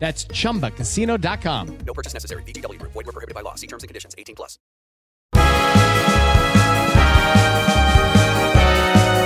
That's 0.00 0.24
chumbacasino.com. 0.24 1.78
No 1.86 1.94
purchase 1.94 2.14
necessary. 2.14 2.42
VGW 2.44 2.78
Group. 2.80 2.92
Void 2.92 3.06
where 3.06 3.12
prohibited 3.12 3.34
by 3.34 3.42
law. 3.42 3.54
See 3.54 3.66
terms 3.66 3.84
and 3.84 3.88
conditions. 3.88 4.14
18 4.18 4.34
plus. 4.34 4.58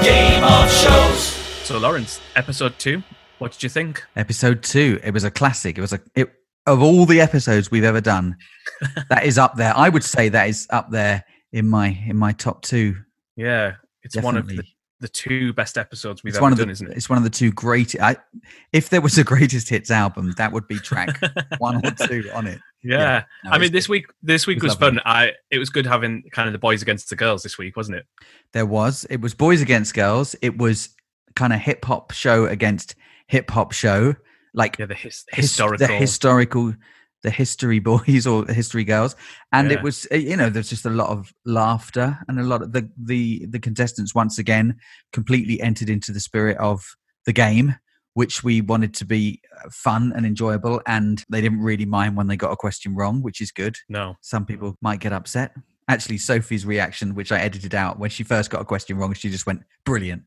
Game 0.05 0.45
of 0.45 0.71
Shows. 0.71 1.23
So, 1.65 1.79
Laurence, 1.79 2.21
episode 2.37 2.79
two. 2.79 3.03
What 3.39 3.53
did 3.53 3.63
you 3.63 3.69
think? 3.71 4.05
Episode 4.17 4.63
two. 4.63 5.01
It 5.03 5.13
was 5.13 5.25
a 5.25 5.31
classic. 5.31 5.79
It 5.79 5.81
was 5.81 5.95
a 5.95 6.01
it 6.15 6.31
of 6.67 6.83
all 6.83 7.07
the 7.07 7.20
episodes 7.20 7.70
we've 7.70 7.85
ever 7.85 8.01
done. 8.01 8.37
that 9.09 9.25
is 9.25 9.39
up 9.39 9.57
there. 9.57 9.73
I 9.75 9.89
would 9.89 10.05
say 10.05 10.29
that 10.29 10.48
is 10.48 10.67
up 10.70 10.91
there 10.91 11.25
in 11.53 11.69
my 11.69 11.98
in 12.07 12.17
my 12.17 12.33
top 12.33 12.63
two. 12.63 12.97
Yeah, 13.37 13.75
it's 14.03 14.17
one 14.17 14.37
of 14.37 14.47
the, 14.47 14.57
Definitely. 14.57 14.73
The 15.00 15.09
two 15.09 15.53
best 15.53 15.77
episodes 15.77 16.23
we've 16.23 16.31
It's 16.31 16.37
ever 16.39 16.42
one 16.45 16.53
of 16.53 16.59
done, 16.59 16.69
the 16.69 16.73
isn't 16.73 16.91
it? 16.92 16.97
it's 16.97 17.09
one 17.09 17.19
of 17.19 17.25
the 17.25 17.31
two 17.31 17.50
great. 17.53 17.98
I, 18.00 18.17
if 18.73 18.89
there 18.91 19.01
was 19.01 19.19
a 19.19 19.25
greatest 19.25 19.69
hits 19.69 19.91
album, 19.91 20.33
that 20.36 20.53
would 20.53 20.67
be 20.69 20.78
track 20.78 21.20
one 21.59 21.84
or 21.84 21.91
two 21.91 22.31
on 22.34 22.47
it. 22.47 22.61
Yeah. 22.83 23.25
no, 23.45 23.51
I 23.51 23.59
mean, 23.59 23.73
this 23.73 23.86
good. 23.86 23.92
week 23.92 24.06
this 24.23 24.47
week 24.47 24.59
It 24.59 24.62
was 24.62 24.73
was 24.73 24.78
fun. 24.78 25.01
I 25.05 25.33
it 25.51 25.59
was 25.59 25.70
good 25.70 25.86
having 25.86 26.23
kind 26.33 26.48
of 26.48 26.53
the 26.53 26.59
boys 26.59 26.83
against 26.83 27.09
the 27.11 27.17
girls 27.17 27.42
this 27.42 27.59
week, 27.59 27.77
wasn't 27.77 27.97
it? 27.98 28.06
There 28.53 28.67
was. 28.67 29.05
It 29.11 29.20
was 29.20 29.34
boys 29.34 29.61
against 29.62 29.95
girls. 29.95 30.36
It 30.42 30.59
was 30.59 30.91
kind 31.34 31.53
of 31.53 31.61
hip 31.61 31.84
hop 31.84 32.12
show 32.12 32.47
against 32.47 32.95
hip 33.27 33.51
hop 33.51 33.73
show, 33.73 34.14
like 34.53 34.79
Yeah, 34.79 34.86
the 34.86 34.95
his, 34.95 35.25
his- 35.33 35.47
historical. 35.47 35.86
the 35.86 35.92
historical, 35.95 36.75
the 37.25 37.30
history 37.30 37.80
boys 37.80 38.25
or 38.30 38.44
the 38.44 38.55
history 38.55 38.84
girls, 38.84 39.17
and 39.50 39.70
Yeah. 39.70 39.78
it 39.78 39.83
was 39.83 40.06
uh, 40.12 40.17
you 40.17 40.36
know 40.36 40.48
there's 40.50 40.70
just 40.70 40.86
a 40.86 40.91
lot 40.91 41.08
of 41.11 41.33
laughter 41.44 42.17
and 42.28 42.39
a 42.39 42.44
lot 42.44 42.62
of 42.62 42.70
the 42.72 42.89
the 42.97 43.47
the 43.50 43.58
contestants 43.58 44.14
once 44.14 44.39
again 44.39 44.77
completely 45.12 45.61
entered 45.61 45.91
into 45.91 46.12
the 46.12 46.20
spirit 46.20 46.56
of 46.58 46.84
the 47.27 47.33
game. 47.33 47.75
Which 48.17 48.45
we 48.45 48.61
wanted 48.61 48.95
to 48.95 49.05
be 49.05 49.42
uh, 49.58 49.69
fun 49.72 50.12
and 50.14 50.25
enjoyable, 50.25 50.80
and 50.86 51.25
they 51.28 51.41
didn't 51.41 51.58
really 51.62 51.84
mind 51.84 52.17
when 52.17 52.28
they 52.28 52.36
got 52.36 52.52
a 52.52 52.56
question 52.56 52.95
wrong, 52.95 53.22
which 53.22 53.41
is 53.41 53.50
good. 53.50 53.77
no. 53.89 54.14
Some 54.20 54.47
people 54.47 54.77
might 54.80 55.00
get 55.00 55.12
upset. 55.12 55.50
Actually, 55.89 56.19
Sophie's 56.19 56.64
reaction, 56.64 57.17
which 57.17 57.33
I 57.33 57.41
edited 57.41 57.75
out 57.75 57.98
when 57.98 58.11
she 58.11 58.22
first 58.22 58.50
got 58.50 58.61
a 58.61 58.64
question 58.64 58.98
wrong, 58.98 59.12
she 59.14 59.30
just 59.30 59.46
went, 59.46 59.63
brilliant. 59.84 60.23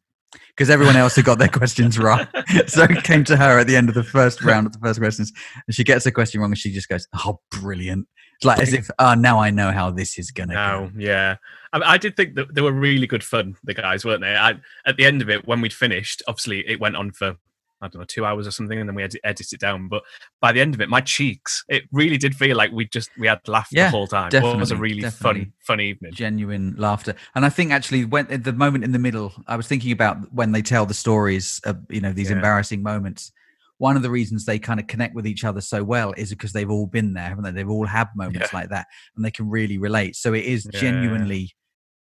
Because 0.49 0.69
everyone 0.69 0.95
else 0.95 1.15
had 1.15 1.25
got 1.25 1.39
their 1.39 1.47
questions 1.47 1.97
wrong. 1.97 2.27
so 2.67 2.83
it 2.83 3.03
came 3.03 3.23
to 3.25 3.37
her 3.37 3.59
at 3.59 3.67
the 3.67 3.75
end 3.75 3.89
of 3.89 3.95
the 3.95 4.03
first 4.03 4.43
round 4.43 4.67
of 4.67 4.73
the 4.73 4.79
first 4.79 4.99
questions, 4.99 5.31
and 5.67 5.75
she 5.75 5.83
gets 5.83 6.05
a 6.05 6.11
question 6.11 6.41
wrong 6.41 6.51
and 6.51 6.57
she 6.57 6.71
just 6.71 6.89
goes, 6.89 7.07
oh, 7.25 7.39
brilliant. 7.51 8.07
It's 8.35 8.45
like 8.45 8.59
as 8.59 8.73
if, 8.73 8.89
oh, 8.99 9.15
now 9.15 9.39
I 9.39 9.49
know 9.49 9.71
how 9.71 9.89
this 9.89 10.19
is 10.19 10.29
going 10.31 10.49
to 10.49 10.55
No, 10.55 10.91
go. 10.93 10.99
yeah. 10.99 11.37
I, 11.73 11.93
I 11.93 11.97
did 11.97 12.15
think 12.15 12.35
that 12.35 12.53
they 12.53 12.61
were 12.61 12.71
really 12.71 13.07
good 13.07 13.23
fun, 13.23 13.55
the 13.63 13.73
guys, 13.73 14.05
weren't 14.05 14.21
they? 14.21 14.35
I, 14.35 14.55
at 14.85 14.97
the 14.97 15.05
end 15.05 15.21
of 15.23 15.29
it, 15.29 15.47
when 15.47 15.59
we'd 15.61 15.73
finished, 15.73 16.21
obviously 16.27 16.67
it 16.67 16.79
went 16.79 16.95
on 16.97 17.11
for, 17.11 17.37
I 17.81 17.87
don't 17.87 17.99
know, 17.99 18.05
two 18.05 18.25
hours 18.25 18.47
or 18.47 18.51
something, 18.51 18.79
and 18.79 18.89
then 18.89 18.95
we 18.95 19.01
had 19.01 19.11
to 19.11 19.19
edit 19.23 19.53
it 19.53 19.59
down. 19.59 19.87
But 19.87 20.03
by 20.41 20.51
the 20.51 20.61
end 20.61 20.73
of 20.73 20.81
it, 20.81 20.89
my 20.89 21.01
cheeks, 21.01 21.63
it 21.69 21.83
really 21.91 22.17
did 22.17 22.35
feel 22.35 22.57
like 22.57 22.71
we 22.71 22.85
just, 22.87 23.09
we 23.19 23.27
had 23.27 23.47
laughed 23.47 23.71
Yeah, 23.71 23.85
the 23.85 23.91
whole 23.91 24.07
time. 24.07 24.33
it 24.33 24.41
was 24.41 24.71
a 24.71 24.75
really 24.75 25.03
fun, 25.09 25.53
fun 25.59 25.79
evening. 25.79 26.11
Genuine 26.13 26.75
laughter. 26.77 27.13
And 27.35 27.45
I 27.45 27.49
think 27.49 27.71
actually, 27.71 28.05
when 28.05 28.25
the 28.41 28.53
moment 28.53 28.83
in 28.83 28.91
the 28.93 28.99
middle, 28.99 29.33
I 29.47 29.55
was 29.55 29.67
thinking 29.67 29.91
about 29.91 30.33
when 30.33 30.51
they 30.51 30.61
tell 30.61 30.85
the 30.85 30.93
stories 30.93 31.61
of, 31.65 31.77
you 31.89 32.01
know, 32.01 32.13
these 32.13 32.29
Yeah. 32.29 32.37
embarrassing 32.37 32.81
moments. 32.81 33.31
One 33.79 33.95
of 33.95 34.01
the 34.01 34.09
reasons 34.09 34.45
they 34.45 34.57
kind 34.57 34.79
of 34.79 34.87
connect 34.87 35.13
with 35.13 35.27
each 35.27 35.43
other 35.43 35.61
so 35.61 35.83
well 35.83 36.11
is 36.17 36.31
because 36.31 36.51
they've 36.51 36.69
all 36.71 36.87
been 36.87 37.13
there, 37.13 37.25
haven't 37.29 37.43
they? 37.43 37.51
They've 37.51 37.69
all 37.69 37.85
had 37.85 38.07
moments 38.15 38.49
Yeah. 38.51 38.59
like 38.59 38.69
that 38.69 38.87
and 39.15 39.23
they 39.23 39.29
can 39.29 39.49
really 39.51 39.77
relate. 39.77 40.15
So 40.15 40.33
it 40.33 40.45
is 40.45 40.67
genuinely 40.73 41.51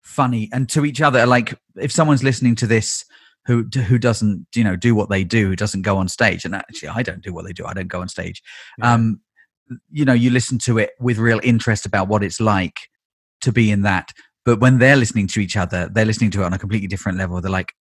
funny 0.00 0.48
and 0.50 0.66
to 0.70 0.86
each 0.86 1.02
other. 1.02 1.26
Like 1.26 1.58
if 1.76 1.92
someone's 1.92 2.24
listening 2.24 2.54
to 2.56 2.66
this 2.66 3.04
who 3.48 3.64
who 3.88 3.98
doesn't, 3.98 4.46
you 4.54 4.62
know, 4.62 4.76
do 4.76 4.94
what 4.94 5.08
they 5.08 5.24
do, 5.24 5.48
who 5.48 5.56
doesn't 5.56 5.82
go 5.82 5.96
on 5.96 6.06
stage, 6.06 6.44
and 6.44 6.54
actually 6.54 6.90
I 6.90 7.02
don't 7.02 7.22
do 7.22 7.32
what 7.32 7.44
they 7.46 7.52
do, 7.52 7.64
I 7.66 7.72
don't 7.74 7.88
go 7.88 8.00
on 8.00 8.08
stage. 8.08 8.40
Yeah. 8.78 8.92
Um, 8.94 9.20
you 9.90 10.04
know, 10.04 10.12
you 10.12 10.30
listen 10.30 10.58
to 10.60 10.78
it 10.78 10.90
with 11.00 11.18
real 11.18 11.40
interest 11.42 11.84
about 11.86 12.08
what 12.08 12.22
it's 12.22 12.40
like 12.40 12.76
to 13.40 13.50
be 13.50 13.70
in 13.70 13.82
that. 13.82 14.12
But 14.44 14.60
when 14.60 14.78
they're 14.78 14.96
listening 14.96 15.26
to 15.28 15.40
each 15.40 15.56
other, 15.56 15.88
they're 15.92 16.04
listening 16.04 16.30
to 16.32 16.42
it 16.42 16.44
on 16.44 16.52
a 16.52 16.58
completely 16.58 16.88
different 16.88 17.18
level. 17.18 17.40
They're 17.40 17.50
like 17.50 17.72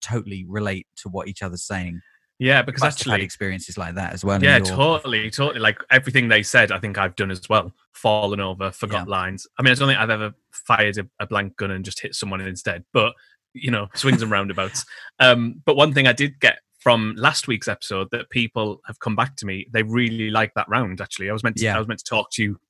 totally 0.00 0.44
relate 0.48 0.86
to 0.98 1.08
what 1.08 1.28
each 1.28 1.42
other's 1.42 1.62
saying. 1.64 2.00
yeah, 2.38 2.60
because 2.62 2.82
have 2.82 2.92
had 2.92 3.00
actually, 3.00 3.22
experiences 3.24 3.78
like 3.78 3.94
that 3.94 4.12
as 4.12 4.22
well. 4.24 4.42
yeah, 4.42 4.58
totally, 4.58 5.30
totally. 5.30 5.60
Like 5.60 5.78
everything 5.90 6.28
they 6.28 6.42
said, 6.42 6.72
I 6.72 6.78
think 6.78 6.98
I've 6.98 7.16
done 7.16 7.30
as 7.30 7.48
well. 7.48 7.72
Fallen 7.94 8.40
over, 8.40 8.70
forgot 8.70 9.06
Yeah. 9.06 9.10
lines. 9.18 9.46
I 9.58 9.62
mean, 9.62 9.72
I 9.72 9.74
don't 9.76 9.88
think 9.88 9.98
I've 9.98 10.10
ever 10.10 10.32
fired 10.52 10.98
a, 10.98 11.06
a 11.20 11.26
blank 11.26 11.56
gun 11.56 11.70
and 11.70 11.84
just 11.84 12.00
hit 12.00 12.14
someone 12.14 12.40
instead, 12.42 12.84
but 12.92 13.14
you 13.56 13.70
know, 13.70 13.88
swings 13.94 14.22
and 14.22 14.30
roundabouts. 14.30 14.84
Um, 15.18 15.62
but 15.64 15.76
one 15.76 15.92
thing 15.92 16.06
I 16.06 16.12
did 16.12 16.38
get 16.40 16.58
from 16.78 17.14
last 17.16 17.48
week's 17.48 17.66
episode 17.68 18.08
that 18.12 18.30
people 18.30 18.80
have 18.86 18.98
come 19.00 19.16
back 19.16 19.34
to 19.36 19.46
me, 19.46 19.66
they 19.72 19.82
really 19.82 20.30
like 20.30 20.54
that 20.54 20.68
round. 20.68 21.00
Actually, 21.00 21.28
I 21.30 21.32
was 21.32 21.42
meant 21.42 21.56
to, 21.56 21.64
Yeah. 21.64 21.76
I 21.76 21.78
was 21.78 21.88
meant 21.88 21.98
to 22.00 22.04
talk 22.04 22.30
to 22.32 22.42
you 22.42 22.60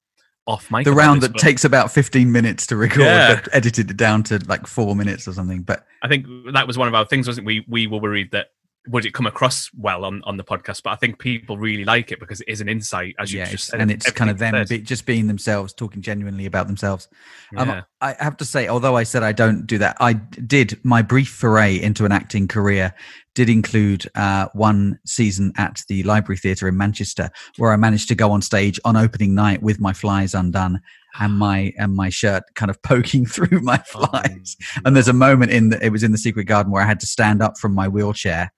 off 0.47 0.71
mic. 0.71 0.85
the 0.85 0.93
round 0.93 1.21
this, 1.23 1.29
that 1.29 1.33
but 1.35 1.41
takes 1.43 1.65
about 1.65 1.91
15 1.91 2.31
minutes 2.31 2.67
to 2.69 2.77
record, 2.77 3.03
Yeah. 3.03 3.35
but 3.35 3.49
edited 3.53 3.91
it 3.91 3.97
down 3.97 4.23
to 4.25 4.39
like 4.47 4.67
four 4.67 4.95
minutes 4.97 5.27
or 5.29 5.33
something. 5.33 5.63
But 5.63 5.85
I 6.03 6.09
think 6.09 6.27
that 6.53 6.67
was 6.67 6.79
one 6.79 6.89
of 6.89 6.95
our 6.95 7.05
things, 7.05 7.27
wasn't 7.27 7.45
it? 7.45 7.47
we? 7.47 7.65
We 7.69 7.87
were 7.89 7.99
worried 7.99 8.31
that 8.31 8.51
would 8.89 9.05
it 9.05 9.15
come 9.15 9.27
across 9.27 9.71
well 9.77 10.05
on, 10.05 10.23
on 10.25 10.37
the 10.37 10.45
podcast, 10.45 10.83
but 10.83 10.91
I 10.91 10.97
think 10.97 11.19
people 11.19 11.59
really 11.59 11.85
like 11.85 12.13
it 12.13 12.21
because 12.21 12.41
it 12.41 12.49
is 12.49 12.61
an 12.61 12.69
insight, 12.69 13.15
as 13.19 13.33
you 13.33 13.41
yeah, 13.41 13.47
just 13.47 13.67
said, 13.69 13.81
and 13.81 13.91
it's 13.91 14.11
kind 14.13 14.31
of 14.31 14.39
them 14.39 14.65
be, 14.69 14.79
just 14.79 15.07
being 15.07 15.27
themselves, 15.27 15.73
talking 15.73 16.03
genuinely 16.03 16.47
about 16.47 16.67
themselves. 16.67 17.09
Um, 17.57 17.69
Yeah. 17.69 17.83
I 18.01 18.15
have 18.19 18.37
to 18.39 18.45
say, 18.45 18.69
although 18.69 18.97
I 18.97 19.05
said 19.05 19.23
I 19.23 19.33
don't 19.33 19.67
do 19.67 19.79
that, 19.79 19.97
I 20.01 20.13
did 20.13 20.79
my 20.85 21.03
brief 21.03 21.31
foray 21.31 21.81
into 21.81 22.05
an 22.05 22.13
acting 22.13 22.47
career 22.47 22.95
did 23.37 23.49
include 23.51 24.07
uh, 24.15 24.49
one 24.55 24.99
season 25.05 25.53
at 25.59 25.83
the 25.89 26.03
Library 26.05 26.39
Theatre 26.39 26.69
in 26.69 26.77
Manchester, 26.77 27.31
where 27.59 27.71
I 27.71 27.77
managed 27.77 28.09
to 28.09 28.15
go 28.15 28.33
on 28.33 28.41
stage 28.41 28.81
on 28.85 28.97
opening 28.97 29.35
night 29.35 29.63
with 29.63 29.79
my 29.79 29.93
flies 29.93 30.35
undone 30.35 30.81
and 31.21 31.39
my 31.39 31.73
and 31.79 31.95
my 31.95 32.09
shirt 32.09 32.43
kind 32.55 32.71
of 32.71 32.83
poking 32.83 33.27
through 33.35 33.61
my 33.61 33.83
Oh, 33.95 34.09
flies. 34.09 34.57
And 34.85 34.97
there's 34.97 35.09
a 35.09 35.13
moment 35.13 35.53
in 35.53 35.69
the, 35.69 35.85
it 35.85 35.91
was 35.91 36.03
in 36.03 36.13
the 36.13 36.19
Secret 36.19 36.45
Garden 36.45 36.73
where 36.73 36.83
I 36.83 36.87
had 36.87 36.99
to 37.01 37.07
stand 37.07 37.43
up 37.43 37.59
from 37.59 37.75
my 37.75 37.89
wheelchair 37.89 38.51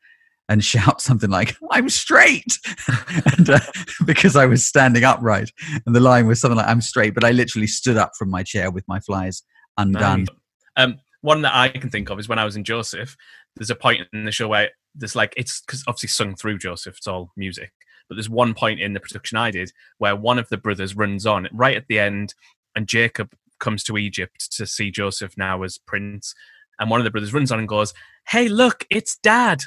and 0.49 0.65
shout 0.65 1.01
something 1.01 1.31
like 1.31 1.57
"I'm 1.71 1.89
straight," 1.89 2.59
and, 3.37 3.51
uh, 3.51 3.61
because 4.05 4.37
I 4.37 4.47
was 4.47 4.67
standing 4.67 5.05
upright, 5.05 5.51
and 5.87 5.95
the 5.95 6.01
line 6.01 6.27
was 6.27 6.41
something 6.41 6.57
like 6.57 6.69
"I'm 6.69 6.81
straight," 6.81 7.15
but 7.15 7.25
I 7.25 7.31
literally 7.31 7.67
stood 7.67 7.97
up 7.97 8.13
from 8.17 8.31
my 8.31 8.43
chair 8.43 8.71
with 8.71 8.87
my 8.89 9.01
flies 9.01 9.43
undone. 9.77 10.25
Nice. 10.25 10.37
Um, 10.77 10.99
one 11.21 11.43
that 11.43 11.55
I 11.55 11.69
can 11.69 11.91
think 11.91 12.11
of 12.11 12.19
is 12.19 12.29
when 12.29 12.39
I 12.39 12.45
was 12.45 12.57
in 12.57 12.65
Joseph. 12.65 13.17
There's 13.57 13.71
a 13.71 13.75
point 13.75 14.03
in 14.13 14.25
the 14.25 14.33
show 14.33 14.49
where 14.49 14.71
there's 14.95 15.17
like 15.17 15.35
it's 15.37 15.61
because 15.61 15.83
obviously 15.87 16.09
sung 16.09 16.35
through 16.35 16.59
Joseph. 16.59 16.97
It's 16.99 17.07
all 17.07 17.33
music, 17.37 17.73
but 18.09 18.15
there's 18.17 18.31
one 18.31 18.55
point 18.55 18.81
in 18.81 18.93
the 18.93 19.01
production 19.01 19.39
I 19.39 19.51
did 19.51 19.73
where 19.99 20.17
one 20.17 20.39
of 20.39 20.49
the 20.49 20.57
brothers 20.57 20.97
runs 20.97 21.27
on 21.27 21.49
right 21.53 21.77
at 21.77 21.87
the 21.89 21.99
end, 21.99 22.35
and 22.77 22.87
Jacob 22.87 23.35
comes 23.59 23.83
to 23.85 23.99
Egypt 23.99 24.53
to 24.57 24.67
see 24.67 24.91
Joseph 24.91 25.37
now 25.37 25.63
as 25.63 25.79
prince, 25.79 26.35
and 26.79 26.91
one 26.91 27.01
of 27.01 27.05
the 27.05 27.11
brothers 27.11 27.35
runs 27.35 27.51
on 27.51 27.59
and 27.59 27.69
goes, 27.69 27.95
"Hey, 28.29 28.49
look, 28.49 28.85
it's 28.91 29.17
Dad." 29.17 29.63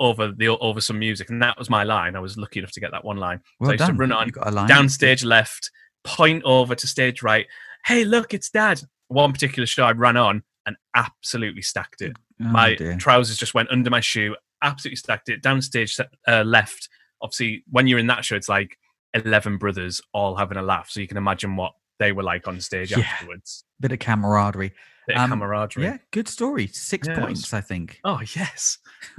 Over 0.00 0.32
the 0.36 0.48
over 0.48 0.80
some 0.80 0.98
music, 0.98 1.28
and 1.30 1.40
that 1.42 1.58
was 1.58 1.68
my 1.70 1.84
line. 1.84 2.16
I 2.16 2.20
was 2.20 2.36
lucky 2.38 2.58
enough 2.58 2.72
to 2.72 2.80
get 2.80 2.90
that 2.92 3.04
one 3.04 3.18
line. 3.18 3.40
Well 3.60 3.68
so 3.68 3.70
I 3.70 3.74
used 3.74 3.78
done. 3.84 3.90
to 3.94 3.98
run 3.98 4.12
on 4.12 4.26
You 4.26 4.32
got 4.32 4.48
a 4.48 4.50
line. 4.50 4.66
down 4.66 4.88
stage 4.88 5.22
left, 5.24 5.70
point 6.04 6.42
over 6.44 6.74
to 6.74 6.86
stage 6.86 7.22
right. 7.22 7.46
Hey, 7.84 8.04
look, 8.04 8.32
it's 8.32 8.48
Dad. 8.50 8.80
One 9.08 9.32
particular 9.32 9.66
show 9.66 9.84
I 9.84 9.92
ran 9.92 10.16
on 10.16 10.42
and 10.66 10.76
absolutely 10.96 11.62
stacked 11.62 12.00
it. 12.00 12.12
Oh, 12.40 12.44
my 12.46 12.74
dear. 12.76 12.96
trousers 12.96 13.36
just 13.36 13.52
went 13.54 13.70
under 13.70 13.90
my 13.90 14.00
shoe, 14.00 14.34
absolutely 14.62 14.96
stacked 14.96 15.28
it. 15.28 15.42
Downstage 15.42 16.00
uh, 16.26 16.42
left, 16.44 16.88
obviously 17.20 17.62
when 17.70 17.86
you're 17.86 17.98
in 17.98 18.06
that 18.06 18.24
show, 18.24 18.36
it's 18.36 18.48
like 18.48 18.78
eleven 19.12 19.58
brothers 19.58 20.00
all 20.14 20.34
having 20.36 20.56
a 20.56 20.62
laugh. 20.62 20.88
So 20.90 21.00
you 21.00 21.08
can 21.08 21.18
imagine 21.18 21.56
what 21.56 21.72
they 21.98 22.12
were 22.12 22.22
like 22.22 22.48
on 22.48 22.58
stage 22.60 22.90
Yeah. 22.90 23.00
afterwards. 23.00 23.64
Bit 23.80 23.92
of 23.92 23.98
camaraderie. 23.98 24.72
Bit 25.06 25.16
of 25.16 25.22
Um, 25.24 25.30
camaraderie. 25.30 25.84
Yeah, 25.84 25.98
good 26.10 26.28
story. 26.28 26.68
Six 26.68 27.06
Yeah, 27.06 27.12
it 27.12 27.16
was- 27.18 27.24
points, 27.26 27.52
I 27.52 27.60
think. 27.60 28.00
Oh 28.04 28.22
yes. 28.34 28.78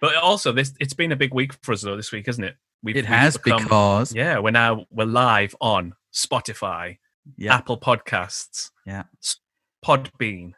but 0.00 0.14
also, 0.16 0.52
this 0.52 0.72
it's 0.80 0.94
been 0.94 1.12
a 1.12 1.16
big 1.16 1.34
week 1.34 1.52
for 1.62 1.72
us 1.72 1.82
though 1.82 1.96
this 1.96 2.12
week, 2.12 2.28
isn't 2.28 2.44
it? 2.44 2.56
We've, 2.82 2.96
It 2.96 3.06
has 3.06 3.36
become- 3.36 3.64
because 3.64 4.14
yeah, 4.14 4.38
we're 4.38 4.50
now 4.52 4.86
we're 4.90 5.04
live 5.06 5.54
on 5.60 5.94
Spotify, 6.14 6.98
yeah, 7.36 7.54
Apple 7.56 7.78
Podcasts, 7.78 8.70
Yeah. 8.86 9.04
Podbean. 9.84 10.52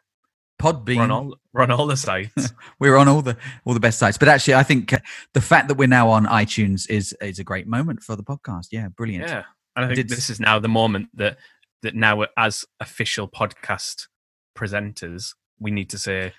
Podbean. 0.61 0.97
We're 0.97 1.01
on 1.03 1.11
all 1.11 1.37
we're 1.53 1.61
on 1.63 1.71
all 1.71 1.87
the 1.87 1.97
sites. 1.97 2.53
we're 2.79 2.95
on 2.97 3.07
all 3.07 3.21
the 3.23 3.35
all 3.65 3.73
the 3.73 3.79
best 3.79 3.97
sites. 3.97 4.17
But 4.17 4.27
actually, 4.27 4.55
I 4.55 4.63
think 4.63 4.93
uh, 4.93 4.99
the 5.33 5.41
fact 5.41 5.67
that 5.69 5.77
we're 5.77 5.87
now 5.87 6.09
on 6.09 6.25
iTunes 6.27 6.87
is 6.89 7.15
is 7.21 7.39
a 7.39 7.43
great 7.43 7.65
moment 7.67 8.03
for 8.03 8.15
the 8.15 8.23
podcast. 8.23 8.67
Yeah, 8.71 8.89
brilliant. 8.89 9.27
yeah, 9.27 9.43
and 9.75 9.85
I 9.85 9.87
think 9.87 9.95
Did- 9.95 10.09
this 10.09 10.29
is 10.29 10.39
now 10.39 10.59
the 10.59 10.67
moment 10.69 11.09
that 11.15 11.37
that 11.81 11.95
now 11.95 12.17
we're- 12.17 12.29
as 12.37 12.63
official 12.79 13.27
podcast 13.27 14.07
presenters, 14.55 15.33
we 15.59 15.71
need 15.71 15.89
to 15.89 15.97
say 15.97 16.33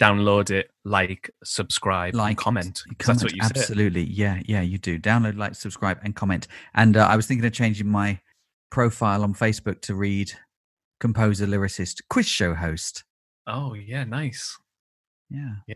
download 0.00 0.50
it, 0.50 0.70
like, 0.84 1.30
subscribe, 1.44 2.14
Like, 2.14 2.30
and 2.30 2.36
comment. 2.38 2.82
Comment, 2.98 2.98
That's 2.98 3.22
what 3.22 3.34
you 3.34 3.42
said. 3.42 3.56
absolutely. 3.56 4.02
Yeah, 4.04 4.40
yeah, 4.46 4.60
you 4.62 4.78
do. 4.78 4.98
Download, 4.98 5.36
like, 5.36 5.54
subscribe, 5.54 5.98
and 6.02 6.14
comment. 6.14 6.48
And 6.74 6.96
uh, 6.96 7.06
I 7.06 7.16
was 7.16 7.26
thinking 7.26 7.46
of 7.46 7.52
changing 7.52 7.86
my 7.88 8.20
profile 8.70 9.22
on 9.22 9.34
Facebook 9.34 9.80
to 9.82 9.94
read 9.94 10.32
composer, 11.00 11.46
lyricist, 11.46 12.00
quiz 12.08 12.26
show 12.26 12.54
host. 12.54 13.04
Oh 13.46 13.74
yeah, 13.74 14.04
nice. 14.04 14.56
Yeah. 15.30 15.54
Yeah, 15.66 15.74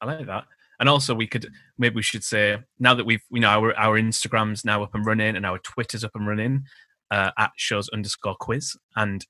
I 0.00 0.06
like 0.06 0.26
that. 0.26 0.44
And 0.80 0.88
also, 0.88 1.14
we 1.14 1.26
could 1.26 1.46
maybe 1.78 1.94
we 1.96 2.02
should 2.02 2.24
say 2.24 2.58
now 2.80 2.94
that 2.94 3.04
we've 3.04 3.22
you 3.30 3.40
know 3.40 3.48
our 3.48 3.78
our 3.78 4.00
Instagrams 4.00 4.64
now 4.64 4.82
up 4.82 4.94
and 4.94 5.04
running 5.06 5.36
and 5.36 5.44
our 5.46 5.58
Twitter's 5.58 6.04
up 6.04 6.12
and 6.14 6.26
running 6.26 6.64
uh, 7.10 7.30
at 7.38 7.50
shows 7.56 7.88
underscore 7.90 8.34
quiz 8.40 8.74
and 8.96 9.26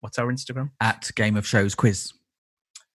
what's 0.00 0.18
our 0.18 0.26
Instagram? 0.26 0.70
At 0.80 1.10
Game 1.14 1.36
of 1.36 1.46
Shows 1.46 1.74
quiz. 1.74 2.12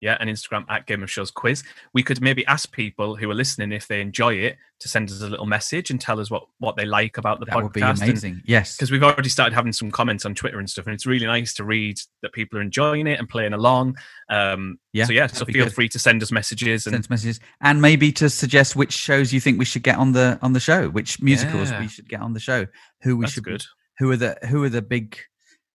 Yeah, 0.01 0.15
and 0.19 0.29
Instagram 0.29 0.63
at 0.69 0.85
Game 0.87 1.03
of 1.03 1.11
Shows 1.11 1.29
quiz. 1.29 1.61
We 1.93 2.03
could 2.03 2.21
maybe 2.21 2.45
ask 2.45 2.71
people 2.71 3.17
who 3.17 3.29
are 3.29 3.33
listening 3.35 3.73
if 3.73 3.87
they 3.87 3.99
enjoy 3.99 4.35
it 4.35 4.57
to 4.79 4.87
send 4.87 5.09
us 5.09 5.21
a 5.21 5.27
little 5.27 5.45
message 5.45 5.89
and 5.91 5.99
tell 5.99 6.21
us 6.21 6.31
what 6.31 6.43
what 6.59 6.77
they 6.77 6.85
like 6.85 7.17
about 7.17 7.41
the 7.41 7.45
That 7.47 7.61
would 7.61 7.73
be 7.73 7.81
podcast. 7.81 8.03
amazing. 8.03 8.41
Yes. 8.45 8.77
Because 8.77 8.91
we've 8.91 9.03
already 9.03 9.27
started 9.27 9.53
having 9.53 9.73
some 9.73 9.91
comments 9.91 10.25
on 10.25 10.35
Twitter 10.35 10.57
and 10.59 10.69
stuff, 10.69 10.85
and 10.85 10.93
it's 10.93 11.05
really 11.05 11.25
nice 11.25 11.53
to 11.55 11.65
read 11.65 11.99
that 12.21 12.31
people 12.31 12.57
are 12.59 12.61
enjoying 12.61 13.07
it 13.07 13.19
and 13.19 13.27
playing 13.27 13.51
along. 13.53 13.97
Um, 14.29 14.79
Yeah, 14.93 15.03
so 15.05 15.11
yeah, 15.13 15.27
so 15.27 15.43
feel 15.43 15.65
good. 15.65 15.73
free 15.73 15.89
to 15.89 15.99
send 15.99 16.23
us 16.23 16.31
messages 16.31 16.87
and 16.87 16.93
Send 16.93 17.09
messages 17.09 17.39
and 17.61 17.81
maybe 17.81 18.11
to 18.13 18.29
suggest 18.29 18.75
which 18.77 18.93
shows 18.93 19.33
you 19.33 19.41
think 19.41 19.59
we 19.59 19.65
should 19.65 19.83
get 19.83 19.97
on 19.97 20.13
the 20.13 20.39
on 20.41 20.53
the 20.53 20.59
show, 20.61 20.87
which 20.89 21.21
musicals 21.21 21.71
Yeah. 21.71 21.81
we 21.81 21.87
should 21.89 22.07
get 22.07 22.21
on 22.21 22.31
the 22.33 22.39
show, 22.39 22.67
who 23.01 23.17
we 23.17 23.23
that's 23.25 23.33
should 23.33 23.43
good. 23.43 23.65
who 23.97 24.09
are 24.11 24.17
the 24.17 24.37
who 24.49 24.63
are 24.63 24.69
the 24.69 24.81
big 24.81 25.17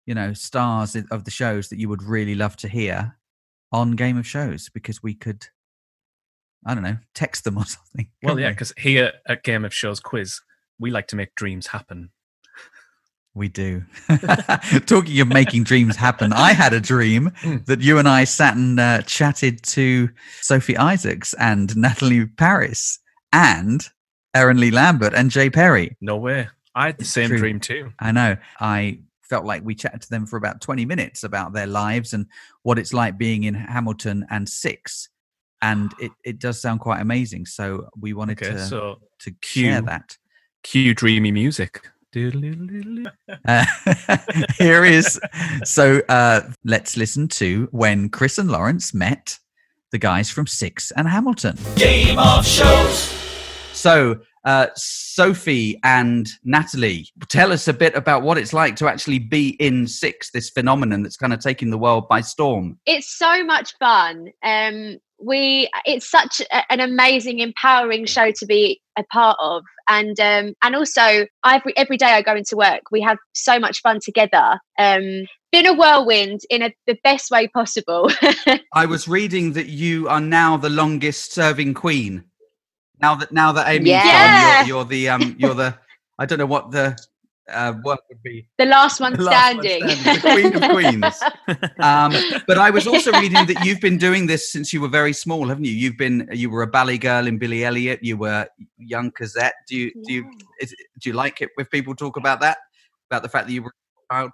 you 0.05 0.15
know 0.15 0.31
stars 0.33 0.95
of 1.11 1.25
the 1.25 1.31
shows 1.31 1.67
that 1.69 1.77
you 1.79 1.89
would 1.89 2.03
really 2.03 2.35
love 2.35 2.55
to 2.57 2.69
hear 2.69 3.17
on 3.73 3.91
game 3.91 4.17
of 4.17 4.25
shows 4.25 4.69
because 4.73 5.03
we 5.03 5.13
could 5.13 5.47
i 6.65 6.73
don't 6.73 6.83
know 6.83 6.97
text 7.13 7.43
them 7.43 7.57
or 7.57 7.65
something 7.77 8.07
Well, 8.21 8.39
yeah, 8.39 8.51
because 8.51 8.73
here 8.77 9.11
at 9.27 9.43
Game 9.43 9.65
of 9.65 9.73
Shows 9.73 9.99
Quiz, 9.99 10.39
we 10.79 10.91
like 10.91 11.07
to 11.07 11.15
make 11.17 11.35
dreams 11.35 11.67
happen. 11.67 12.11
we 13.33 13.47
do 13.49 13.83
talking 14.85 15.19
of 15.19 15.27
making 15.27 15.63
dreams 15.63 15.95
happen 15.95 16.31
i 16.33 16.53
had 16.53 16.71
a 16.73 16.79
dream 16.79 17.31
Mm. 17.41 17.65
that 17.65 17.81
you 17.81 17.97
and 17.97 18.07
i 18.07 18.23
sat 18.25 18.55
and 18.55 18.79
uh, 18.79 19.01
chatted 19.01 19.63
to 19.63 20.09
sophie 20.41 20.77
isaacs 20.77 21.33
and 21.39 21.75
natalie 21.75 22.25
paris 22.27 22.99
and 23.31 23.89
Aaron 24.35 24.59
Lee 24.59 24.71
Lambert 24.71 25.13
and 25.13 25.29
Jay 25.29 25.51
Perry. 25.51 25.95
No 26.01 26.17
way. 26.17 26.47
I 26.73 26.87
had 26.87 26.97
the 26.97 27.01
It's 27.01 27.11
same 27.11 27.29
true. 27.29 27.37
dream 27.37 27.59
too. 27.59 27.93
I 27.99 28.11
know. 28.11 28.35
I 28.59 28.97
felt 29.33 29.45
like 29.45 29.63
we 29.65 29.73
chatted 29.73 29.99
to 29.99 30.09
them 30.11 30.27
for 30.27 30.37
about 30.37 30.61
20 30.61 30.85
minutes 30.85 31.23
about 31.23 31.53
their 31.53 31.65
lives 31.65 32.13
and 32.13 32.27
what 32.61 32.77
it's 32.77 32.93
like 32.93 33.17
being 33.17 33.45
in 33.45 33.55
Hamilton 33.55 34.27
and 34.29 34.47
Six. 34.47 35.09
And 35.59 35.91
it, 35.99 36.11
it 36.23 36.37
does 36.37 36.61
sound 36.61 36.81
quite 36.81 37.01
amazing. 37.01 37.47
So 37.47 37.87
we 37.99 38.13
wanted 38.13 38.39
Okay, 38.43 38.51
to, 38.53 38.59
so 38.59 38.99
to 39.21 39.31
share 39.41 39.79
cue- 39.79 39.85
that. 39.87 40.17
cue 40.61 40.93
dreamy 40.93 41.31
music. 41.31 41.81
Uh, 42.15 43.65
here 44.59 44.85
is 44.85 45.19
so 45.63 45.99
uh, 46.09 46.41
let's 46.63 46.95
listen 46.95 47.27
to 47.27 47.67
when 47.71 48.09
Chris 48.09 48.37
and 48.37 48.51
Laurence 48.51 48.93
met 48.93 49.39
the 49.91 49.97
guys 49.97 50.29
from 50.29 50.45
Six 50.45 50.91
and 50.91 51.07
Hamilton. 51.07 51.57
Game 51.75 52.19
of 52.19 52.45
shows. 52.45 53.11
So, 53.73 54.19
uh, 54.45 54.67
Sophie 54.75 55.79
and 55.83 56.27
Natalie, 56.43 57.07
tell 57.29 57.51
us 57.51 57.67
a 57.67 57.73
bit 57.73 57.95
about 57.95 58.23
what 58.23 58.37
it's 58.37 58.53
like 58.53 58.75
to 58.77 58.87
actually 58.87 59.19
be 59.19 59.49
in 59.59 59.87
Six, 59.87 60.31
this 60.31 60.49
phenomenon 60.49 61.03
that's 61.03 61.17
kind 61.17 61.33
of 61.33 61.39
taking 61.39 61.69
the 61.69 61.77
world 61.77 62.07
by 62.09 62.21
storm. 62.21 62.79
it's 62.85 63.17
so 63.17 63.43
much 63.43 63.73
fun 63.79 64.27
um 64.43 64.97
we 65.19 65.69
it's 65.85 66.09
such 66.09 66.41
a, 66.51 66.71
an 66.71 66.79
amazing 66.79 67.39
empowering 67.39 68.05
show 68.05 68.31
to 68.31 68.45
be 68.45 68.81
a 68.97 69.03
part 69.11 69.37
of 69.41 69.63
and 69.87 70.19
um 70.19 70.53
and 70.63 70.75
also 70.75 71.25
every 71.45 71.75
every 71.77 71.97
day 71.97 72.07
i 72.07 72.21
go 72.21 72.35
into 72.35 72.55
work 72.55 72.81
we 72.91 73.01
have 73.01 73.17
so 73.33 73.59
much 73.59 73.81
fun 73.81 73.99
together 74.03 74.59
um 74.79 75.25
been 75.51 75.67
a 75.67 75.73
whirlwind 75.73 76.41
in 76.49 76.63
a, 76.63 76.73
the 76.87 76.97
best 77.03 77.29
way 77.29 77.47
possible 77.47 78.09
I 78.73 78.85
was 78.87 79.07
reading 79.07 79.53
that 79.53 79.67
you 79.67 80.09
are 80.09 80.19
now 80.19 80.57
the 80.57 80.69
longest 80.69 81.31
serving 81.31 81.75
queen. 81.75 82.23
Now 83.03 83.15
that 83.15 83.31
now 83.33 83.51
that 83.51 83.67
Amy, 83.67 83.89
Yeah. 83.89 84.05
gone, 84.13 84.65
you're, 84.65 84.77
you're 84.77 84.85
the 84.85 85.09
um, 85.09 85.35
you're 85.37 85.53
the 85.53 85.75
I 86.19 86.25
don't 86.25 86.39
know 86.39 86.45
what 86.45 86.71
the 86.71 86.97
uh, 87.51 87.73
word 87.83 87.99
would 88.07 88.23
be. 88.23 88.47
the 88.57 88.65
last 88.65 89.01
one 89.01 89.11
The 89.17 89.23
last 89.23 89.55
one 89.55 89.65
standing, 89.65 89.89
standing, 89.89 90.13
the 90.13 90.31
queen 90.31 90.55
of 90.55 90.71
queens. 90.71 91.23
Um, 91.79 92.13
but 92.47 92.57
I 92.57 92.69
was 92.69 92.87
also 92.87 93.11
reading 93.11 93.45
that 93.47 93.65
you've 93.65 93.81
been 93.81 93.97
doing 93.97 94.25
this 94.25 94.49
since 94.49 94.71
you 94.71 94.79
were 94.79 94.87
very 94.87 95.11
small, 95.11 95.49
haven't 95.49 95.65
you? 95.65 95.73
You've 95.73 95.97
been 95.97 96.29
you 96.31 96.49
were 96.49 96.61
a 96.61 96.67
ballet 96.67 96.97
girl 96.97 97.27
in 97.27 97.37
Billy 97.37 97.65
Elliot. 97.65 97.99
You 98.01 98.15
were 98.15 98.47
young 98.77 99.11
Cosette. 99.11 99.55
Do 99.67 99.75
you 99.75 99.91
do 100.05 100.13
you 100.13 100.31
is, 100.61 100.73
do 101.01 101.09
you 101.09 101.13
like 101.13 101.41
it 101.41 101.49
if 101.57 101.69
people 101.69 101.93
talk 101.95 102.15
about 102.15 102.39
that? 102.39 102.57
About 103.11 103.21
the 103.21 103.27
fact 103.27 103.47
that 103.47 103.53
you 103.53 103.63
were 103.63 103.75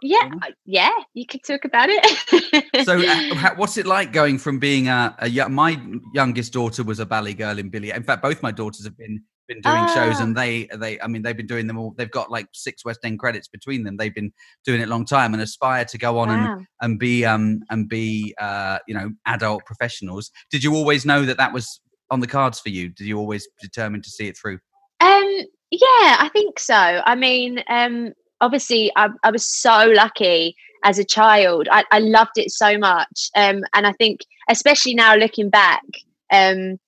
yeah 0.01 0.24
performer? 0.24 0.48
Yeah 0.66 0.92
you 1.13 1.25
could 1.25 1.42
talk 1.44 1.66
about 1.66 1.89
it 1.89 2.86
So, 2.86 3.00
uh, 3.00 3.54
what's 3.56 3.77
it 3.77 3.86
like 3.86 4.12
going 4.13 4.38
from 4.38 4.60
being 4.60 4.88
a, 4.88 5.16
a? 5.19 5.50
My 5.50 5.81
youngest 6.13 6.54
daughter 6.54 6.83
was 6.83 7.00
a 7.00 7.06
ballet 7.06 7.33
girl 7.33 7.57
in 7.60 7.69
Billy. 7.69 7.92
In 7.92 8.04
fact, 8.04 8.21
both 8.21 8.42
my 8.44 8.51
daughters 8.51 8.83
have 8.86 8.98
been 8.98 9.21
been 9.48 9.62
doing 9.62 9.88
shows, 9.88 10.18
Ah. 10.19 10.24
and 10.24 10.38
they 10.38 10.68
they 10.77 11.00
I 11.01 11.07
mean 11.07 11.24
they've 11.24 11.36
been 11.36 11.48
doing 11.48 11.68
them 11.68 11.77
all. 11.77 11.94
They've 11.98 12.12
got 12.12 12.30
like 12.30 12.48
six 12.54 12.86
West 12.86 13.00
End 13.04 13.18
credits 13.19 13.48
between 13.48 13.84
them. 13.84 13.98
They've 13.98 14.13
been 14.13 14.32
doing 14.65 14.79
it 14.82 14.84
a 14.84 14.89
long 14.89 15.05
time 15.05 15.34
and 15.34 15.41
aspire 15.41 15.86
to 15.86 15.98
go 15.98 16.20
on 16.20 16.29
and 16.29 16.67
and 16.82 17.00
be 17.00 17.25
um 17.25 17.62
and 17.70 17.89
be 17.89 18.34
uh 18.39 18.77
you 18.88 18.94
know 18.94 19.12
adult 19.25 19.65
professionals. 19.65 20.29
Did 20.51 20.63
you 20.63 20.75
always 20.75 21.05
know 21.05 21.25
that 21.25 21.38
that 21.38 21.51
was 21.53 21.82
on 22.12 22.20
the 22.20 22.27
cards 22.27 22.60
for 22.60 22.70
you? 22.70 22.89
Did 22.89 23.08
you 23.08 23.17
always 23.17 23.48
determine 23.62 24.01
to 24.03 24.10
see 24.10 24.27
it 24.27 24.38
through? 24.38 24.60
Um, 25.01 25.41
yeah, 25.72 26.17
I 26.20 26.29
think 26.34 26.60
so. 26.60 26.75
I 26.75 27.15
mean, 27.15 27.63
um, 27.70 28.13
obviously, 28.41 28.91
I, 28.96 29.10
I 29.24 29.31
was 29.31 29.48
so 29.48 29.91
lucky 29.96 30.55
as 30.84 31.00
a 31.00 31.03
child. 31.03 31.67
I, 31.72 31.84
I 31.91 32.00
loved 32.00 32.38
it 32.38 32.51
so 32.51 32.77
much, 32.77 33.29
um, 33.36 33.63
and 33.74 33.86
I 33.88 33.93
think, 33.93 34.22
especially 34.50 34.96
now 34.96 35.15
looking 35.15 35.50
back, 35.50 35.84
um, 36.31 36.79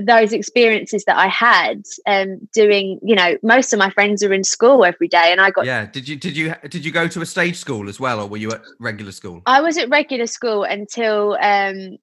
those 0.00 0.32
experiences 0.32 1.04
that 1.04 1.16
I 1.16 1.26
had, 1.26 1.82
um, 2.06 2.48
doing, 2.52 3.00
you 3.02 3.16
know, 3.16 3.36
most 3.42 3.72
of 3.72 3.78
my 3.78 3.90
friends 3.90 4.22
are 4.22 4.32
in 4.32 4.44
school 4.44 4.84
every 4.84 5.08
day, 5.08 5.32
and 5.32 5.40
I 5.40 5.50
got. 5.50 5.66
Yeah. 5.66 5.86
Did 5.86 6.08
you 6.08 6.16
did 6.16 6.36
you 6.36 6.54
did 6.68 6.84
you 6.84 6.92
go 6.92 7.08
to 7.08 7.20
a 7.20 7.26
stage 7.26 7.56
school 7.56 7.88
as 7.88 7.98
well, 7.98 8.20
or 8.20 8.28
were 8.28 8.36
you 8.36 8.50
at 8.50 8.62
regular 8.78 9.12
school? 9.12 9.42
I 9.46 9.60
was 9.60 9.76
at 9.78 9.88
regular 9.88 10.26
school 10.26 10.64
until 10.64 11.36
um, 11.40 11.98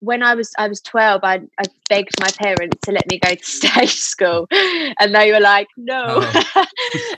when 0.00 0.22
I 0.22 0.34
was 0.34 0.50
I 0.58 0.68
was 0.68 0.80
twelve. 0.80 1.20
I, 1.22 1.40
I 1.58 1.64
begged 1.88 2.20
my 2.20 2.30
parents 2.38 2.78
to 2.84 2.92
let 2.92 3.08
me 3.08 3.18
go 3.18 3.34
to 3.34 3.44
stage 3.44 3.96
school, 3.96 4.48
and 4.50 5.14
they 5.14 5.32
were 5.32 5.40
like, 5.40 5.68
"No." 5.76 6.02
Oh. 6.06 6.46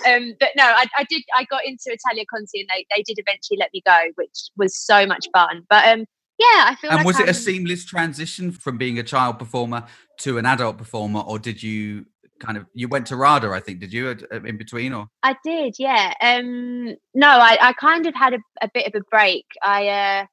um, 0.08 0.34
but 0.38 0.50
no, 0.56 0.64
I, 0.64 0.86
I 0.96 1.04
did. 1.08 1.22
I 1.36 1.44
got 1.44 1.64
into 1.64 1.84
Italia 1.86 2.24
Conti, 2.32 2.60
and 2.60 2.68
they, 2.74 2.86
they 2.94 3.02
did 3.02 3.18
eventually 3.18 3.56
let 3.58 3.70
me 3.72 3.82
go, 3.86 3.98
which 4.16 4.50
was 4.56 4.76
so 4.76 5.06
much 5.06 5.26
fun. 5.32 5.62
But 5.68 5.86
um, 5.88 6.00
yeah, 6.38 6.66
I 6.66 6.76
feel. 6.80 6.90
And 6.90 6.98
like 6.98 7.06
was 7.06 7.20
it 7.20 7.24
a 7.24 7.26
I'm- 7.26 7.34
seamless 7.34 7.84
transition 7.84 8.52
from 8.52 8.78
being 8.78 8.98
a 8.98 9.02
child 9.02 9.38
performer 9.38 9.84
to 10.20 10.38
an 10.38 10.46
adult 10.46 10.78
performer, 10.78 11.20
or 11.20 11.38
did 11.38 11.62
you 11.62 12.06
kind 12.40 12.58
of 12.58 12.66
you 12.74 12.88
went 12.88 13.06
to 13.06 13.16
RADA? 13.16 13.50
I 13.50 13.60
think 13.60 13.78
did 13.78 13.92
you 13.92 14.10
at- 14.10 14.22
in 14.44 14.56
between, 14.56 14.92
or 14.92 15.06
I 15.22 15.36
did, 15.44 15.76
yeah. 15.78 16.14
Um, 16.20 16.96
no, 17.14 17.28
I, 17.28 17.56
I 17.60 17.72
kind 17.74 18.06
of 18.06 18.14
had 18.14 18.34
a, 18.34 18.38
a 18.60 18.68
bit 18.74 18.86
of 18.86 19.00
a 19.00 19.04
break. 19.10 19.46
I 19.62 19.88
uh, 19.88 20.26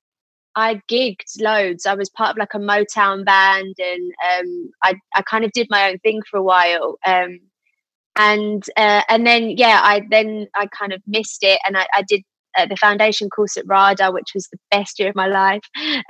I 0.56 0.82
gigged 0.90 1.42
loads. 1.42 1.86
I 1.86 1.96
was 1.96 2.10
part 2.10 2.32
of 2.32 2.38
like 2.38 2.54
a 2.54 2.60
Motown 2.60 3.26
band, 3.26 3.76
and 3.80 4.12
um, 4.40 4.72
I 4.84 4.96
I 5.16 5.22
kind 5.22 5.46
of 5.46 5.52
did 5.52 5.68
my 5.70 5.90
own 5.90 6.00
thing 6.00 6.22
for 6.30 6.38
a 6.38 6.44
while. 6.44 6.98
Um, 7.06 7.40
and 8.18 8.64
uh, 8.76 9.04
and 9.10 9.26
then 9.26 9.52
yeah, 9.58 9.80
I 9.84 10.02
then 10.10 10.48
I 10.56 10.68
kind 10.68 10.94
of 10.94 11.02
missed 11.08 11.44
it, 11.44 11.60
and 11.66 11.78
I, 11.78 11.88
I 11.94 12.04
did. 12.04 12.24
Uh, 12.58 12.66
the 12.66 12.76
foundation 12.76 13.30
course 13.30 13.56
at 13.58 13.68
RADA, 13.68 14.12
which 14.12 14.32
was 14.34 14.48
the 14.48 14.58
best 14.72 14.98
year 14.98 15.10
of 15.10 15.16
my 15.16 15.28
life, 15.28 15.62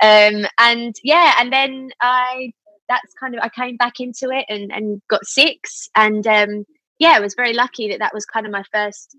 um, 0.02 0.46
and 0.58 0.94
yeah, 1.04 1.34
and 1.38 1.52
then 1.52 1.90
I 2.00 2.50
that's 2.88 3.12
kind 3.20 3.34
of 3.34 3.42
I 3.42 3.50
came 3.50 3.76
back 3.76 4.00
into 4.00 4.30
it 4.30 4.46
and 4.48 4.72
and 4.72 5.02
got 5.10 5.24
six, 5.26 5.88
and 5.94 6.26
um, 6.26 6.64
yeah, 6.98 7.10
I 7.10 7.20
was 7.20 7.34
very 7.34 7.52
lucky 7.52 7.90
that 7.90 7.98
that 7.98 8.14
was 8.14 8.24
kind 8.24 8.46
of 8.46 8.52
my 8.52 8.64
first 8.72 9.14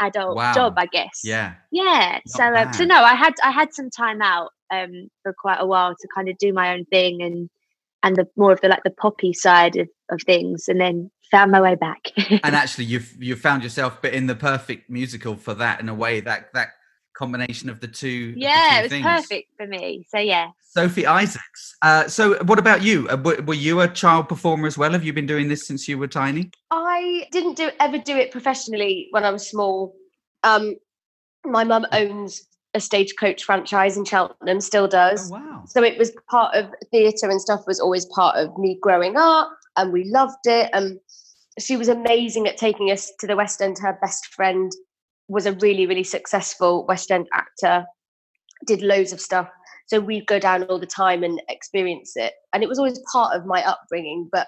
adult 0.00 0.36
Wow. 0.36 0.52
job, 0.54 0.74
I 0.76 0.86
guess. 0.86 1.22
Yeah. 1.24 1.54
Yeah. 1.72 2.20
So 2.26 2.44
um, 2.44 2.72
so 2.72 2.84
no, 2.84 3.02
I 3.02 3.14
had 3.14 3.34
I 3.42 3.50
had 3.50 3.74
some 3.74 3.90
time 3.90 4.22
out 4.22 4.50
um 4.70 5.08
for 5.22 5.34
quite 5.38 5.58
a 5.60 5.66
while 5.66 5.94
to 5.94 6.08
kind 6.14 6.28
of 6.28 6.36
do 6.38 6.52
my 6.52 6.72
own 6.72 6.84
thing 6.86 7.22
and 7.22 7.48
and 8.02 8.16
the 8.16 8.26
more 8.36 8.52
of 8.52 8.60
the 8.60 8.68
like 8.68 8.82
the 8.82 8.90
poppy 8.90 9.32
side 9.32 9.76
of, 9.76 9.88
of 10.10 10.20
things, 10.22 10.68
and 10.68 10.80
then 10.80 11.10
found 11.30 11.52
my 11.52 11.60
way 11.60 11.74
back. 11.74 12.08
and 12.16 12.56
actually 12.56 12.84
you've 12.84 13.14
you've 13.22 13.40
found 13.40 13.62
yourself 13.62 13.98
but 14.02 14.12
in 14.12 14.26
the 14.26 14.34
perfect 14.34 14.90
musical 14.90 15.36
for 15.36 15.54
that 15.54 15.80
in 15.80 15.88
a 15.88 15.94
way 15.94 16.20
that 16.20 16.52
that 16.54 16.68
combination 17.14 17.68
of 17.68 17.80
the 17.80 17.88
two 17.88 18.30
of 18.30 18.34
the 18.36 18.40
yeah, 18.40 18.70
two 18.70 18.78
it 18.78 18.82
was 18.82 18.90
things. 18.90 19.04
perfect 19.04 19.48
for 19.56 19.66
me. 19.66 20.06
So 20.08 20.18
yeah. 20.18 20.50
sophie 20.74 21.06
isaacs 21.06 21.76
uh, 21.82 22.08
so 22.08 22.42
what 22.44 22.58
about 22.58 22.82
you 22.82 23.08
uh, 23.10 23.16
were, 23.16 23.42
were 23.42 23.54
you 23.54 23.80
a 23.80 23.88
child 23.88 24.28
performer 24.28 24.66
as 24.66 24.78
well 24.78 24.92
have 24.92 25.04
you 25.04 25.12
been 25.12 25.26
doing 25.26 25.48
this 25.48 25.66
since 25.66 25.86
you 25.88 25.98
were 25.98 26.06
tiny 26.06 26.50
I 26.70 27.26
didn't 27.32 27.56
do 27.56 27.70
ever 27.80 27.98
do 27.98 28.16
it 28.16 28.30
professionally 28.30 29.08
when 29.10 29.24
I 29.24 29.30
was 29.30 29.48
small. 29.48 29.94
Um, 30.42 30.76
my 31.44 31.64
mum 31.64 31.86
owns 31.92 32.42
a 32.74 32.80
stagecoach 32.80 33.44
franchise 33.44 33.96
in 33.96 34.04
Cheltenham, 34.04 34.60
still 34.60 34.88
does. 34.88 35.30
oh 35.30 35.34
wow 35.34 35.64
So 35.66 35.82
it 35.82 35.98
was 35.98 36.12
part 36.30 36.54
of 36.54 36.66
theatre 36.90 37.28
and 37.28 37.40
stuff 37.40 37.66
was 37.66 37.80
always 37.80 38.06
part 38.06 38.36
of 38.36 38.56
me 38.58 38.78
growing 38.80 39.16
up, 39.16 39.50
and 39.76 39.92
we 39.92 40.04
loved 40.04 40.46
it. 40.46 40.70
And 40.72 40.98
she 41.58 41.76
was 41.76 41.88
amazing 41.88 42.46
at 42.46 42.56
taking 42.56 42.90
us 42.90 43.12
to 43.20 43.26
the 43.26 43.36
West 43.36 43.60
End. 43.60 43.78
Her 43.80 43.98
best 44.00 44.26
friend 44.34 44.70
was 45.28 45.46
a 45.46 45.52
really, 45.54 45.86
really 45.86 46.04
successful 46.04 46.86
West 46.86 47.10
End 47.10 47.28
actor, 47.32 47.84
did 48.66 48.82
loads 48.82 49.12
of 49.12 49.20
stuff. 49.20 49.48
So 49.86 49.98
we'd 50.00 50.26
go 50.26 50.38
down 50.38 50.62
all 50.64 50.78
the 50.78 50.86
time 50.86 51.24
and 51.24 51.42
experience 51.48 52.12
it. 52.14 52.34
And 52.52 52.62
it 52.62 52.68
was 52.68 52.78
always 52.78 53.00
part 53.12 53.34
of 53.36 53.46
my 53.46 53.64
upbringing, 53.64 54.28
but 54.30 54.46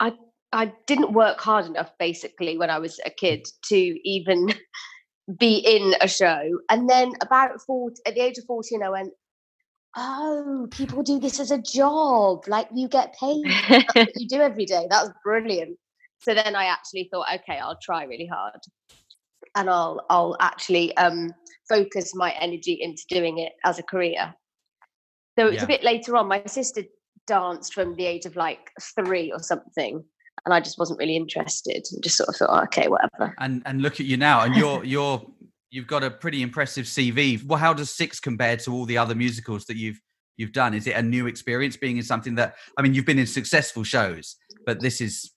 I 0.00 0.12
I 0.52 0.72
didn't 0.86 1.12
work 1.12 1.40
hard 1.40 1.66
enough 1.66 1.90
basically 1.98 2.56
when 2.56 2.70
I 2.70 2.78
was 2.78 2.98
a 3.04 3.10
kid 3.10 3.46
to 3.66 3.76
even 4.08 4.48
be 5.38 5.56
in 5.58 5.94
a 6.00 6.08
show. 6.08 6.42
And 6.70 6.88
then 6.88 7.12
about 7.22 7.60
40, 7.66 8.00
at 8.06 8.14
the 8.14 8.20
age 8.22 8.38
of 8.38 8.44
14, 8.46 8.82
I 8.82 8.90
went, 8.90 9.12
oh, 9.96 10.68
people 10.70 11.02
do 11.02 11.18
this 11.18 11.40
as 11.40 11.50
a 11.50 11.58
job. 11.58 12.44
Like 12.46 12.68
you 12.74 12.88
get 12.88 13.14
paid. 13.18 13.44
That's 13.68 13.94
what 14.04 14.16
you 14.16 14.28
do 14.28 14.40
every 14.40 14.64
day. 14.66 14.86
That 14.90 15.02
was 15.02 15.12
brilliant. 15.24 15.76
So 16.20 16.34
then 16.34 16.54
I 16.56 16.64
actually 16.66 17.08
thought, 17.12 17.26
okay, 17.34 17.58
I'll 17.58 17.78
try 17.82 18.04
really 18.04 18.26
hard. 18.26 18.60
And 19.54 19.70
I'll 19.70 20.04
I'll 20.10 20.36
actually 20.40 20.96
um, 20.96 21.32
focus 21.68 22.12
my 22.14 22.32
energy 22.32 22.78
into 22.80 23.02
doing 23.08 23.38
it 23.38 23.52
as 23.64 23.78
a 23.78 23.82
career. 23.82 24.34
So 25.38 25.46
it 25.46 25.50
was 25.50 25.56
Yeah. 25.56 25.64
a 25.64 25.68
bit 25.68 25.84
later 25.84 26.16
on. 26.16 26.28
My 26.28 26.42
sister 26.46 26.82
danced 27.26 27.72
from 27.74 27.94
the 27.96 28.06
age 28.06 28.26
of 28.26 28.36
like 28.36 28.70
three 28.96 29.30
or 29.32 29.38
something, 29.40 30.04
and 30.44 30.54
I 30.54 30.60
just 30.60 30.78
wasn't 30.78 30.98
really 30.98 31.16
interested. 31.16 31.86
and 31.92 32.02
Just 32.02 32.16
sort 32.16 32.28
of 32.28 32.36
thought, 32.36 32.50
"Oh, 32.50 32.62
okay, 32.64 32.88
whatever. 32.88 33.34
and 33.38 33.62
and 33.66 33.82
look 33.82 34.00
at 34.00 34.06
you 34.06 34.16
now 34.16 34.42
and 34.42 34.54
you're 34.56 34.84
you're 34.84 35.22
you've 35.70 35.86
got 35.86 36.02
a 36.02 36.10
pretty 36.10 36.40
impressive 36.42 36.86
cv 36.86 37.44
well 37.44 37.58
how 37.58 37.74
does 37.74 37.90
six 37.90 38.18
compare 38.20 38.56
to 38.56 38.72
all 38.72 38.86
the 38.86 38.96
other 38.96 39.14
musicals 39.14 39.66
that 39.66 39.76
you've 39.76 40.00
you've 40.38 40.52
done 40.52 40.72
is 40.72 40.86
it 40.86 40.96
a 40.96 41.02
new 41.02 41.26
experience 41.26 41.76
being 41.76 41.98
in 41.98 42.02
something 42.02 42.34
that 42.36 42.54
i 42.78 42.82
mean 42.82 42.94
you've 42.94 43.04
been 43.04 43.18
in 43.18 43.26
successful 43.26 43.84
shows 43.84 44.36
but 44.64 44.80
this 44.80 44.98
is 45.02 45.30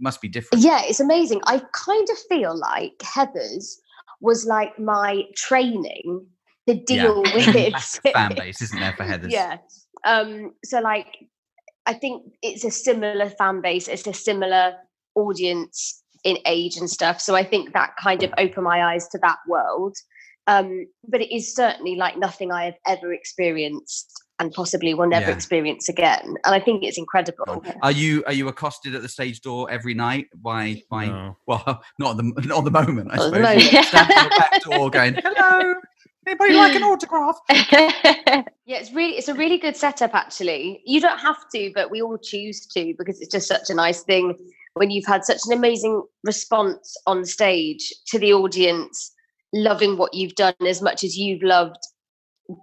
must 0.00 0.22
be 0.22 0.28
different 0.28 0.62
Yeah, 0.64 0.80
it's 0.84 1.00
amazing. 1.00 1.40
I 1.46 1.60
kind 1.72 2.08
of 2.08 2.16
feel 2.28 2.56
like 2.56 2.96
Heathers 3.00 3.74
was 4.20 4.46
like 4.46 4.78
my 4.78 5.24
training 5.34 6.24
to 6.68 6.74
deal 6.74 7.18
a 7.26 7.34
with 7.34 7.74
fan 8.12 8.34
base 8.36 8.62
isn't 8.62 8.78
there 8.78 8.92
for 8.96 9.04
Heathers 9.04 9.30
yeah 9.40 9.58
um 10.04 10.52
so 10.64 10.80
like 10.80 11.08
i 11.88 11.92
think 11.94 12.22
it's 12.42 12.64
a 12.64 12.70
similar 12.70 13.28
fan 13.30 13.60
base 13.60 13.88
it's 13.88 14.06
a 14.06 14.14
similar 14.14 14.74
audience 15.16 16.02
in 16.24 16.36
age 16.46 16.76
and 16.76 16.88
stuff 16.88 17.20
so 17.20 17.34
i 17.34 17.42
think 17.42 17.72
that 17.72 17.90
kind 18.00 18.22
of 18.22 18.32
opened 18.38 18.64
my 18.64 18.84
eyes 18.92 19.08
to 19.08 19.18
that 19.18 19.38
world 19.48 19.96
um 20.46 20.86
but 21.08 21.20
it 21.20 21.34
is 21.34 21.54
certainly 21.54 21.96
like 21.96 22.16
nothing 22.16 22.52
i 22.52 22.64
have 22.64 22.78
ever 22.86 23.12
experienced 23.12 24.12
and 24.40 24.52
possibly 24.52 24.94
will 24.94 25.08
never 25.08 25.30
Yeah. 25.30 25.34
experience 25.36 25.88
again 25.88 26.34
and 26.44 26.54
i 26.54 26.60
think 26.60 26.84
it's 26.84 26.98
incredible 26.98 27.64
Are 27.82 27.90
you 27.90 28.22
are 28.26 28.32
you 28.32 28.46
accosted 28.48 28.94
at 28.94 29.02
the 29.02 29.08
stage 29.08 29.40
door 29.40 29.68
every 29.70 29.94
night 29.94 30.26
by 30.34 30.82
by 30.90 31.06
No. 31.06 31.36
well 31.46 31.82
not 31.98 32.10
at 32.12 32.16
the 32.18 32.24
not 32.46 32.58
at 32.58 32.64
the 32.64 32.70
moment 32.70 33.08
I 33.12 33.16
Not 33.16 33.26
at 33.26 33.32
the 33.32 33.36
suppose 33.36 33.56
moment. 33.56 33.72
You're 33.72 33.82
standing 33.82 34.16
at 34.16 34.24
the 34.24 34.36
back 34.36 34.62
door 34.62 34.90
going 34.90 35.14
hello 35.24 35.74
anybody 36.28 36.54
like 36.54 36.74
an 36.74 36.82
autograph? 36.84 37.38
Yeah 38.68 38.76
it's 38.76 38.92
really 38.92 39.16
it's 39.16 39.28
a 39.28 39.34
really 39.34 39.56
good 39.56 39.76
setup 39.76 40.14
actually. 40.14 40.82
You 40.84 41.00
don't 41.00 41.18
have 41.18 41.38
to 41.54 41.72
but 41.74 41.90
we 41.90 42.02
all 42.02 42.18
choose 42.18 42.66
to 42.66 42.94
because 42.98 43.20
it's 43.20 43.32
just 43.32 43.48
such 43.48 43.70
a 43.70 43.74
nice 43.74 44.02
thing 44.02 44.34
when 44.74 44.90
you've 44.90 45.06
had 45.06 45.24
such 45.24 45.40
an 45.46 45.52
amazing 45.52 46.02
response 46.22 46.94
on 47.06 47.24
stage 47.24 47.92
to 48.08 48.18
the 48.18 48.34
audience 48.34 49.12
loving 49.54 49.96
what 49.96 50.12
you've 50.12 50.34
done 50.34 50.54
as 50.66 50.82
much 50.82 51.02
as 51.02 51.16
you've 51.16 51.42
loved 51.42 51.78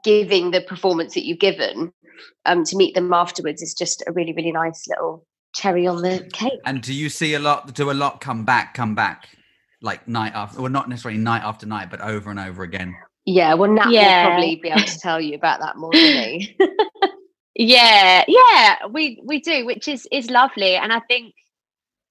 giving 0.04 0.52
the 0.52 0.62
performance 0.62 1.16
that 1.16 1.26
you've 1.26 1.40
given 1.40 1.92
um 2.46 2.64
to 2.66 2.78
meet 2.78 2.94
them 2.94 3.12
afterwards. 3.12 3.64
Is 3.64 3.74
just 3.74 4.04
a 4.08 4.12
really 4.12 4.34
really 4.34 4.52
nice 4.52 4.84
little 4.88 5.26
cherry 5.56 5.88
on 5.88 6.04
the 6.04 6.30
cake. 6.34 6.60
And 6.66 6.82
do 6.82 6.94
you 6.94 7.10
see 7.10 7.34
a 7.34 7.40
lot 7.40 7.74
do 7.74 7.90
a 7.90 7.94
lot 7.94 8.22
come 8.22 8.46
back 8.46 8.76
come 8.76 8.94
back 8.94 9.30
like 9.82 10.08
night 10.08 10.34
after 10.36 10.62
well 10.62 10.72
not 10.72 10.88
necessarily 10.88 11.20
night 11.20 11.44
after 11.44 11.66
night 11.66 11.90
but 11.90 12.02
over 12.02 12.30
and 12.30 12.40
over 12.40 12.64
again 12.64 12.96
yeah 13.26 13.54
well 13.54 13.72
nat 13.72 13.92
Yeah. 13.92 14.24
will 14.24 14.30
probably 14.32 14.56
be 14.58 14.70
able 14.70 14.84
to 14.84 15.00
tell 15.00 15.20
you 15.20 15.36
about 15.36 15.60
that 15.62 15.78
more 15.78 15.92
than 15.94 16.02
me 16.02 16.58
yeah 17.56 18.24
yeah 18.28 18.86
we 18.92 19.22
we 19.24 19.40
do 19.40 19.66
which 19.66 19.88
is 19.88 20.08
is 20.12 20.30
lovely 20.30 20.76
and 20.76 20.92
i 20.92 21.00
think 21.00 21.34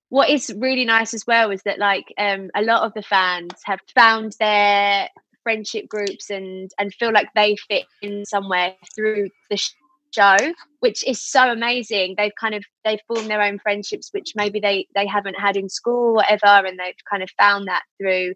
what 0.09 0.31
is 0.31 0.53
really 0.57 0.85
nice 0.85 1.13
as 1.15 1.27
well 1.27 1.51
is 1.51 1.63
that 1.65 1.79
like 1.79 2.07
um 2.19 2.51
a 2.55 2.63
lot 2.63 2.83
of 2.83 2.95
the 2.95 3.03
fans 3.03 3.53
have 3.65 3.81
found 3.95 4.33
their 4.39 5.09
friendship 5.43 5.89
groups 5.89 6.31
and 6.31 6.71
and 6.79 6.95
feel 6.95 7.13
like 7.13 7.29
they 7.35 7.57
fit 7.69 7.85
in 8.01 8.25
somewhere 8.25 8.75
through 8.95 9.29
the 9.51 9.59
show 10.13 10.37
which 10.81 11.05
is 11.07 11.21
so 11.21 11.51
amazing 11.51 12.15
they've 12.17 12.35
kind 12.41 12.55
of 12.55 12.65
they've 12.85 13.01
formed 13.09 13.29
their 13.29 13.43
own 13.43 13.59
friendships 13.59 14.09
which 14.13 14.33
maybe 14.35 14.61
they 14.61 14.87
they 14.95 15.07
haven't 15.07 15.35
had 15.39 15.57
in 15.57 15.69
school 15.69 16.11
or 16.11 16.15
whatever 16.15 16.67
and 16.67 16.79
they've 16.79 16.95
kind 17.11 17.23
of 17.23 17.29
found 17.39 17.67
that 17.67 17.83
through 17.99 18.33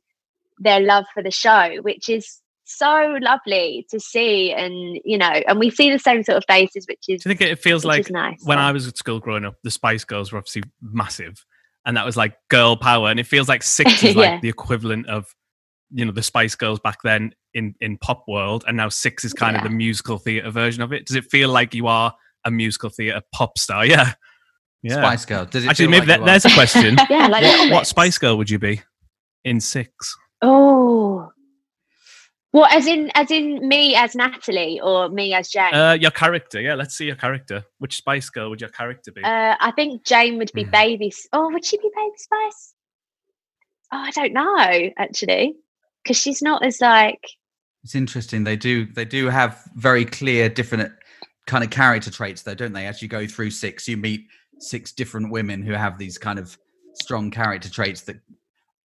their 0.59 0.81
love 0.81 1.05
for 1.15 1.23
the 1.23 1.31
show 1.31 1.77
which 1.83 2.09
is 2.09 2.41
so 2.69 3.19
lovely 3.23 3.87
to 3.91 3.99
see 3.99 4.53
and 4.53 4.99
you 5.05 5.17
know 5.17 5.27
and 5.49 5.59
we 5.59 5.71
see 5.71 5.91
the 5.91 5.99
same 5.99 6.23
sort 6.23 6.37
of 6.37 6.45
faces 6.47 6.85
which 6.89 6.99
is 7.09 7.23
Do 7.23 7.31
you 7.31 7.35
think 7.35 7.51
it 7.51 7.59
feels 7.59 7.85
like 7.85 8.11
nice 8.11 8.39
when 8.45 8.59
so. 8.59 8.63
I 8.63 8.73
was 8.73 8.87
at 8.87 8.97
school 8.99 9.21
growing 9.21 9.45
up, 9.45 9.57
the 9.65 9.71
Spice 9.71 10.05
Girls 10.05 10.31
were 10.33 10.39
obviously 10.39 10.63
massive, 10.83 11.45
and 11.87 11.97
that 11.97 12.05
was 12.05 12.17
like 12.17 12.37
girl 12.51 12.77
power, 12.77 13.09
and 13.11 13.19
it 13.19 13.27
feels 13.27 13.49
like 13.49 13.63
Six 13.79 14.05
is 14.05 14.15
like 14.17 14.25
Yeah. 14.31 14.41
the 14.41 14.49
equivalent 14.49 15.07
of 15.09 15.27
you 15.91 16.05
know 16.05 16.13
the 16.13 16.23
Spice 16.23 16.55
Girls 16.55 16.79
back 16.81 16.99
then 17.03 17.33
in 17.55 17.75
in 17.81 17.97
pop 17.99 18.25
world, 18.29 18.65
and 18.69 18.77
now 18.77 18.89
Six 18.91 19.25
is 19.25 19.33
kind 19.33 19.57
of 19.57 19.63
the 19.63 19.71
musical 19.71 20.19
theater 20.19 20.51
version 20.51 20.83
of 20.83 20.93
it. 20.93 21.07
Does 21.07 21.17
it 21.17 21.25
feel 21.31 21.49
like 21.49 21.75
you 21.75 21.87
are 21.87 22.13
a 22.45 22.51
musical 22.51 22.91
theater 22.91 23.23
pop 23.33 23.57
star? 23.59 23.87
Yeah, 24.81 24.93
yeah. 24.93 24.95
spice 25.03 25.25
girl 25.25 25.45
does 25.45 25.65
it 25.65 25.69
Actually, 25.71 25.89
maybe 25.89 26.07
like 26.07 26.21
that, 26.21 26.25
there's 26.27 26.45
a 26.45 26.51
question. 26.55 26.97
yeah 27.11 27.27
like 27.27 27.43
what, 27.43 27.73
what. 27.73 27.87
Spice 27.87 28.17
Girl 28.19 28.37
would 28.39 28.49
you 28.51 28.59
be 28.59 28.81
in 29.45 29.59
Six? 29.61 30.15
oh 30.43 31.08
well 32.53 32.67
as 32.67 32.87
in 32.87 33.11
as 33.15 33.31
in 33.31 33.67
me 33.69 33.95
as 33.95 34.15
natalie 34.15 34.81
or 34.81 35.09
me 35.09 35.35
as 35.35 35.49
jane 35.49 35.75
Uh, 35.75 35.93
your 35.93 36.11
character, 36.11 36.61
yeah. 36.61 36.75
Let's 36.75 36.97
see 36.97 37.07
your 37.07 37.17
character. 37.17 37.65
Which 37.79 37.97
Spice 37.97 38.31
Girl 38.31 38.49
would 38.51 38.61
your 38.61 38.71
character 38.71 39.13
be? 39.13 39.23
Uh, 39.23 39.55
I 39.61 39.71
think 39.73 40.05
Jane 40.05 40.39
would 40.39 40.51
be 40.55 40.65
Mm. 40.65 40.71
baby. 40.73 41.09
S- 41.09 41.27
Oh, 41.33 41.51
would 41.53 41.65
she 41.65 41.77
be 41.77 41.91
baby 41.95 42.17
spice? 42.17 42.75
Oh, 43.93 43.99
I 43.99 44.11
don't 44.11 44.33
know 44.33 44.91
actually, 44.99 45.57
because 46.03 46.17
she's 46.19 46.43
not 46.43 46.63
as 46.65 46.81
like. 46.81 47.25
It's 47.85 47.95
interesting. 47.95 48.45
They 48.45 48.57
do 48.57 48.87
they 48.87 49.05
do 49.05 49.29
have 49.29 49.63
very 49.77 50.05
clear 50.05 50.49
different 50.49 50.93
kind 51.47 51.65
of 51.65 51.71
character 51.71 52.11
traits 52.11 52.43
though, 52.43 52.55
don't 52.55 52.73
they? 52.73 52.87
As 52.87 53.01
you 53.03 53.09
go 53.09 53.27
through 53.27 53.51
six, 53.51 53.87
you 53.89 53.97
meet 53.97 54.23
six 54.59 54.93
different 54.93 55.31
women 55.31 55.63
who 55.63 55.73
have 55.73 55.97
these 55.99 56.19
kind 56.19 56.39
of 56.39 56.59
strong 56.95 57.31
character 57.31 57.71
traits 57.71 58.03
that 58.03 58.17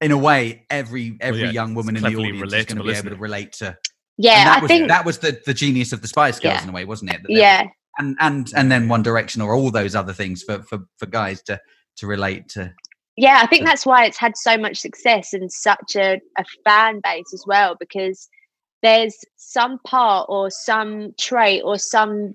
in 0.03 0.12
a 0.12 0.17
way 0.17 0.65
every 0.69 1.17
every 1.22 1.41
yeah, 1.41 1.51
young 1.51 1.74
woman 1.75 1.95
in 1.95 2.03
the 2.03 2.10
cleverly 2.10 2.29
audience 2.29 2.53
is 2.53 2.65
going 2.65 2.77
to 2.77 2.83
be 2.83 2.91
isn't 2.91 3.07
able 3.07 3.15
to 3.15 3.22
relate 3.22 3.53
to. 3.53 3.77
Yeah, 4.17 4.43
that 4.43 4.57
I 4.57 4.62
was 4.62 4.69
think. 4.69 4.88
that 4.89 5.05
was 5.05 5.17
the 5.19 5.41
the 5.45 5.53
genius 5.53 5.91
of 5.93 6.01
the 6.01 6.07
Spice 6.07 6.39
Girls 6.39 6.55
Yeah. 6.55 6.63
in 6.63 6.69
a 6.69 6.72
way, 6.72 6.86
wasn't 6.86 7.12
it? 7.12 7.22
That 7.24 7.31
yeah, 7.31 7.67
and 7.98 8.15
and 8.19 8.51
and 8.55 8.72
then 8.72 8.88
One 8.88 9.01
Direction 9.01 9.41
or 9.41 9.55
all 9.55 9.72
those 9.72 9.95
other 9.95 10.13
things 10.13 10.43
for 10.43 10.62
for 10.63 10.79
for 10.98 11.05
guys 11.07 11.41
to 11.43 11.60
to 11.98 12.07
relate 12.07 12.50
to. 12.50 12.72
yeah, 13.17 13.39
I 13.41 13.48
think 13.48 13.62
Yeah. 13.62 13.69
that's 13.69 13.86
why 13.86 14.05
it's 14.05 14.17
had 14.17 14.36
so 14.36 14.57
much 14.57 14.77
success 14.77 15.33
and 15.33 15.51
such 15.51 15.95
a, 15.95 16.19
a 16.38 16.45
fan 16.63 17.00
base 17.03 17.31
as 17.33 17.43
well, 17.48 17.75
because 17.79 18.27
there's 18.81 19.15
some 19.38 19.79
part 19.86 20.25
or 20.29 20.50
some 20.50 21.13
trait 21.19 21.62
or 21.63 21.77
some 21.77 22.33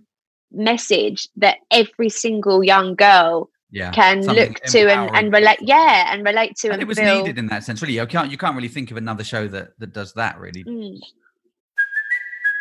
message 0.53 1.29
that 1.37 1.59
every 1.71 2.09
single 2.09 2.65
young 2.65 2.95
girl 2.95 3.51
Yeah, 3.71 3.91
can 3.91 4.23
look 4.23 4.55
to 4.61 4.81
and, 4.81 4.91
empowering 4.91 5.15
and 5.15 5.33
relate. 5.33 5.59
Yeah, 5.61 6.13
and 6.13 6.25
relate 6.25 6.57
to 6.57 6.69
and 6.69 6.75
and, 6.75 6.83
it 6.83 6.89
was 6.89 6.99
feel. 6.99 7.19
needed 7.19 7.39
in 7.39 7.49
that 7.49 7.65
sense. 7.65 7.83
Really, 7.83 7.95
you 7.95 8.07
can't 8.07 8.31
you 8.31 8.39
can't 8.39 8.57
really 8.57 8.69
think 8.69 8.91
of 8.91 8.97
another 8.97 9.25
show 9.25 9.47
that 9.49 9.79
that 9.79 9.93
does 9.93 10.15
that. 10.15 10.39
Really, 10.39 10.65
Mm. 10.65 10.99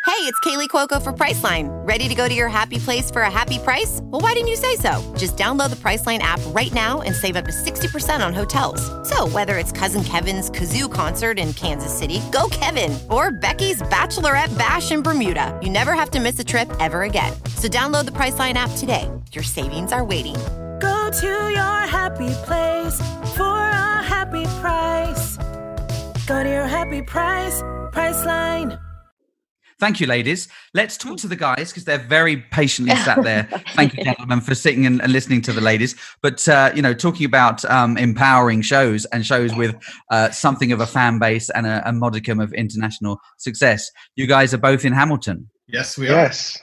Hey, 0.06 0.24
it's 0.24 0.40
Kaley 0.40 0.68
Cuoco 0.68 1.02
for 1.02 1.12
Priceline. 1.12 1.68
Ready 1.86 2.08
to 2.08 2.14
go 2.14 2.26
to 2.28 2.34
your 2.34 2.48
happy 2.48 2.78
place 2.78 3.10
for 3.10 3.22
a 3.22 3.30
happy 3.30 3.58
price? 3.58 4.00
Well, 4.04 4.22
why 4.22 4.32
didn't 4.32 4.48
you 4.48 4.56
say 4.56 4.74
so? 4.76 5.14
Just 5.18 5.36
download 5.36 5.68
the 5.68 5.76
Priceline 5.76 6.20
app 6.20 6.40
right 6.46 6.72
now 6.72 7.02
and 7.02 7.14
save 7.14 7.36
up 7.36 7.44
to 7.44 7.52
60% 7.52 8.26
on 8.26 8.32
hotels. 8.32 8.80
So, 9.06 9.28
whether 9.28 9.58
it's 9.58 9.70
Cousin 9.70 10.02
Kevin's 10.02 10.50
Kazoo 10.50 10.90
concert 10.90 11.38
in 11.38 11.52
Kansas 11.52 11.96
City, 11.96 12.22
go 12.32 12.48
Kevin, 12.50 12.98
or 13.10 13.30
Becky's 13.32 13.82
Bachelorette 13.82 14.56
Bash 14.56 14.90
in 14.90 15.02
Bermuda, 15.02 15.56
you 15.62 15.68
never 15.68 15.92
have 15.92 16.10
to 16.12 16.20
miss 16.20 16.38
a 16.40 16.44
trip 16.44 16.68
ever 16.80 17.02
again. 17.02 17.32
So, 17.56 17.68
download 17.68 18.06
the 18.06 18.12
Priceline 18.12 18.54
app 18.54 18.70
today. 18.78 19.08
Your 19.32 19.44
savings 19.44 19.92
are 19.92 20.04
waiting. 20.04 20.36
Go 20.80 21.10
to 21.10 21.26
your 21.26 21.80
happy 21.86 22.32
place 22.44 23.00
for 23.36 23.58
a 23.58 24.02
happy 24.02 24.44
price. 24.60 25.36
Go 26.26 26.42
to 26.42 26.48
your 26.48 26.66
happy 26.66 27.02
price, 27.02 27.62
Priceline. 27.92 28.78
Thank 29.80 30.00
you, 30.00 30.08
ladies. 30.08 30.48
Let's 30.74 30.96
talk 30.96 31.18
to 31.18 31.28
the 31.28 31.36
guys 31.36 31.70
because 31.70 31.84
they're 31.84 31.98
very 31.98 32.36
patiently 32.36 32.96
sat 32.96 33.22
there. 33.22 33.48
Thank 33.74 33.96
you, 33.96 34.04
gentlemen, 34.10 34.40
for 34.40 34.54
sitting 34.54 34.86
and, 34.86 35.00
and 35.00 35.12
listening 35.12 35.40
to 35.42 35.52
the 35.52 35.60
ladies. 35.60 35.94
But 36.20 36.46
uh, 36.48 36.72
you 36.74 36.82
know, 36.82 36.94
talking 36.94 37.24
about 37.24 37.64
um, 37.64 37.96
empowering 37.96 38.62
shows 38.62 39.04
and 39.06 39.24
shows 39.24 39.54
with 39.54 39.76
uh, 40.10 40.30
something 40.30 40.72
of 40.72 40.80
a 40.80 40.86
fan 40.86 41.20
base 41.20 41.48
and 41.50 41.66
a, 41.66 41.88
a 41.88 41.92
modicum 41.92 42.40
of 42.40 42.52
international 42.52 43.18
success. 43.36 43.88
You 44.16 44.26
guys 44.26 44.52
are 44.52 44.58
both 44.58 44.84
in 44.84 44.92
Hamilton. 44.92 45.48
Yes, 45.68 45.96
we 45.96 46.08
are. 46.08 46.12
Yes. 46.12 46.58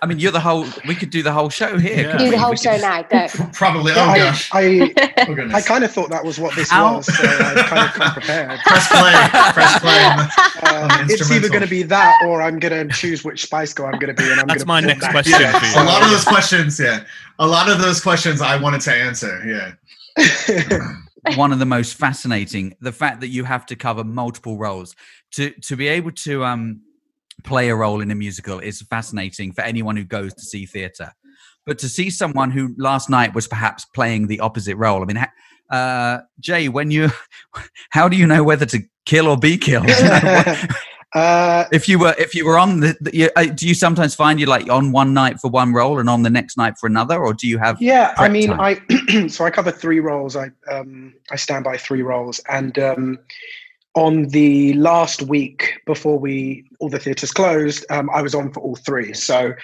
I 0.00 0.06
mean, 0.06 0.20
you're 0.20 0.30
the 0.30 0.38
whole. 0.38 0.66
We 0.86 0.94
could 0.94 1.10
do 1.10 1.24
the 1.24 1.32
whole 1.32 1.48
show 1.48 1.76
here. 1.78 2.04
couldn't 2.12 2.18
Do 2.26 2.30
the 2.30 2.38
whole 2.38 2.50
We 2.50 2.56
show 2.56 2.74
could- 2.74 2.82
now. 2.82 3.02
Go. 3.02 3.26
Probably. 3.54 3.92
Yeah, 3.92 4.04
Oh 4.06 4.10
I, 4.10 4.18
gosh. 4.18 4.50
I, 4.52 4.94
Oh 5.28 5.48
I 5.56 5.60
kind 5.60 5.82
of 5.82 5.90
thought 5.90 6.10
that 6.10 6.24
was 6.24 6.38
what 6.38 6.54
this 6.54 6.70
How? 6.70 6.96
was, 6.96 7.06
so 7.06 7.12
I 7.24 7.62
kind 7.66 7.88
of 7.88 7.94
come 7.94 8.12
prepared. 8.12 8.60
Press 8.60 8.86
play. 8.88 9.12
Press 9.52 9.80
play. 9.80 10.04
on 10.04 10.16
the- 10.18 10.22
on 10.22 10.88
the 10.88 11.04
Uh, 11.04 11.06
it's 11.08 11.30
either 11.30 11.48
going 11.48 11.62
to 11.62 11.66
be 11.68 11.82
that, 11.82 12.14
or 12.24 12.40
I'm 12.40 12.60
going 12.60 12.88
to 12.88 12.94
choose 12.94 13.24
which 13.24 13.42
Spice 13.44 13.72
Girl 13.74 13.86
I'm 13.86 13.98
going 13.98 14.14
to 14.14 14.22
be, 14.22 14.30
and 14.30 14.40
I'm 14.40 14.46
That's 14.46 14.64
my 14.64 14.80
to. 14.80 14.86
next 14.86 15.08
question 15.08 15.40
Yeah, 15.40 15.58
for 15.58 15.66
you. 15.66 15.84
a 15.84 15.86
lot 15.86 16.02
of 16.02 16.10
those 16.10 16.24
questions. 16.24 16.78
Yeah, 16.78 17.02
a 17.40 17.46
lot 17.46 17.68
of 17.68 17.80
those 17.80 18.00
questions 18.00 18.40
I 18.42 18.56
wanted 18.56 18.80
to 18.82 18.92
answer. 18.94 19.42
Yeah. 20.16 21.34
one 21.36 21.52
of 21.52 21.58
the 21.58 21.66
most 21.66 21.94
fascinating 21.94 22.74
the 22.80 22.92
fact 22.92 23.20
that 23.22 23.28
you 23.28 23.42
have 23.44 23.64
to 23.66 23.74
cover 23.74 24.04
multiple 24.04 24.56
roles 24.58 24.94
to 25.32 25.50
to 25.62 25.74
be 25.74 25.88
able 25.88 26.12
to 26.12 26.44
um 26.44 26.80
play 27.42 27.68
a 27.68 27.76
role 27.76 28.00
in 28.00 28.10
a 28.10 28.14
musical 28.14 28.58
is 28.58 28.82
fascinating 28.82 29.52
for 29.52 29.62
anyone 29.62 29.96
who 29.96 30.04
goes 30.04 30.32
to 30.34 30.42
see 30.42 30.66
theater 30.66 31.12
but 31.66 31.78
to 31.78 31.88
see 31.88 32.10
someone 32.10 32.50
who 32.50 32.74
last 32.78 33.10
night 33.10 33.34
was 33.34 33.48
perhaps 33.48 33.84
playing 33.86 34.26
the 34.26 34.40
opposite 34.40 34.76
role 34.76 35.02
i 35.02 35.04
mean 35.04 35.24
uh 35.70 36.20
jay 36.40 36.68
when 36.68 36.90
you 36.90 37.08
how 37.90 38.08
do 38.08 38.16
you 38.16 38.26
know 38.26 38.44
whether 38.44 38.66
to 38.66 38.80
kill 39.04 39.28
or 39.28 39.36
be 39.36 39.56
killed 39.56 39.88
You 39.88 39.94
know, 39.94 40.54
uh, 41.14 41.64
if 41.72 41.88
you 41.88 41.98
were 41.98 42.14
if 42.18 42.34
you 42.34 42.44
were 42.44 42.58
on 42.58 42.80
the, 42.80 42.96
the 43.00 43.16
you, 43.16 43.30
uh, 43.36 43.44
do 43.44 43.68
you 43.68 43.74
sometimes 43.74 44.14
find 44.14 44.40
you 44.40 44.46
like 44.46 44.68
on 44.68 44.92
one 44.92 45.14
night 45.14 45.40
for 45.40 45.50
one 45.50 45.72
role 45.72 45.98
and 45.98 46.08
on 46.08 46.22
the 46.22 46.30
next 46.30 46.56
night 46.56 46.76
for 46.78 46.86
another 46.86 47.18
or 47.18 47.32
do 47.32 47.48
you 47.48 47.58
have 47.58 47.80
yeah, 47.80 48.14
I 48.16 48.28
mean, 48.28 48.48
time? 48.48 48.60
I 48.60 49.28
so 49.28 49.44
I 49.44 49.50
cover 49.50 49.70
three 49.70 50.00
roles. 50.00 50.36
I 50.36 50.50
um, 50.70 51.14
I 51.30 51.36
stand 51.36 51.64
by 51.64 51.76
three 51.76 52.02
roles, 52.02 52.40
and 52.48 52.78
um, 52.78 53.18
on 53.94 54.28
the 54.28 54.72
last 54.74 55.22
week 55.22 55.80
before 55.86 56.18
we 56.18 56.64
all 56.80 56.88
the 56.88 56.98
theaters 56.98 57.30
closed, 57.30 57.84
um, 57.90 58.10
I 58.12 58.22
was 58.22 58.34
on 58.34 58.52
for 58.52 58.60
all 58.60 58.76
three. 58.76 59.12
So 59.12 59.54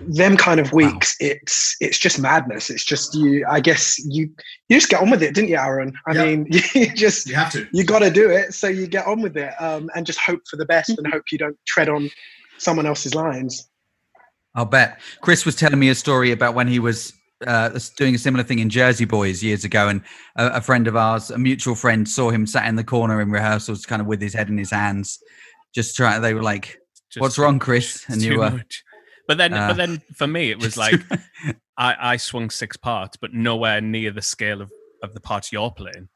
them 0.00 0.36
kind 0.36 0.58
of 0.58 0.72
weeks, 0.72 1.16
it's 1.20 1.76
it's 1.80 1.98
just 1.98 2.18
madness. 2.18 2.70
It's 2.70 2.84
just 2.84 3.14
you. 3.14 3.44
I 3.48 3.60
guess 3.60 3.98
you 4.04 4.30
you 4.68 4.76
just 4.76 4.88
get 4.88 5.02
on 5.02 5.10
with 5.10 5.22
it, 5.22 5.34
didn't 5.34 5.50
you, 5.50 5.56
Aaron? 5.56 5.92
I 6.06 6.14
mean, 6.14 6.46
you 6.74 6.92
just 6.94 7.28
You 7.28 7.34
have 7.34 7.52
to. 7.52 7.66
you 7.72 7.84
got 7.84 8.00
to 8.00 8.10
do 8.10 8.30
it, 8.30 8.54
so 8.54 8.68
you 8.68 8.86
get 8.86 9.06
on 9.06 9.20
with 9.20 9.36
it, 9.36 9.52
um, 9.60 9.90
and 9.94 10.06
just 10.06 10.18
hope 10.20 10.40
for 10.48 10.56
the 10.56 10.64
best, 10.64 10.90
and 10.90 11.06
hope 11.12 11.24
you 11.30 11.38
don't 11.38 11.56
tread 11.66 11.88
on 11.88 12.10
someone 12.58 12.86
else's 12.86 13.14
lines. 13.14 13.68
I'll 14.54 14.64
bet. 14.64 15.00
Chris 15.20 15.44
was 15.44 15.56
telling 15.56 15.78
me 15.78 15.88
a 15.88 15.94
story 15.94 16.30
about 16.30 16.54
when 16.54 16.68
he 16.68 16.78
was 16.78 17.12
uh, 17.46 17.78
doing 17.96 18.14
a 18.14 18.18
similar 18.18 18.44
thing 18.44 18.58
in 18.58 18.70
Jersey 18.70 19.04
Boys 19.04 19.42
years 19.42 19.64
ago, 19.64 19.88
and 19.88 20.02
a, 20.36 20.46
a 20.54 20.60
friend 20.60 20.86
of 20.86 20.96
ours, 20.96 21.30
a 21.30 21.38
mutual 21.38 21.74
friend, 21.74 22.08
saw 22.08 22.30
him 22.30 22.46
sat 22.46 22.66
in 22.68 22.76
the 22.76 22.84
corner 22.84 23.20
in 23.20 23.30
rehearsals, 23.30 23.86
kind 23.86 24.00
of 24.00 24.06
with 24.06 24.20
his 24.20 24.34
head 24.34 24.48
in 24.48 24.58
his 24.58 24.70
hands, 24.70 25.18
just 25.74 25.96
trying. 25.96 26.22
They 26.22 26.34
were 26.34 26.42
like, 26.42 26.78
Just 27.10 27.20
"What's 27.20 27.38
wrong, 27.38 27.58
Chris?" 27.58 28.04
And 28.08 28.22
you 28.22 28.38
were. 28.38 28.50
much. 28.50 28.82
But 29.28 29.38
then, 29.38 29.54
uh, 29.54 29.68
but 29.68 29.76
then 29.76 30.02
for 30.16 30.26
me, 30.26 30.50
it 30.50 30.60
was 30.60 30.76
like 30.76 31.00
I, 31.76 31.96
I 31.98 32.16
swung 32.16 32.50
six 32.50 32.76
parts, 32.76 33.16
but 33.16 33.32
nowhere 33.32 33.80
near 33.80 34.10
the 34.10 34.22
scale 34.22 34.60
of, 34.60 34.70
of 35.02 35.14
the 35.14 35.20
parts 35.20 35.52
you're 35.52 35.70
playing. 35.70 36.08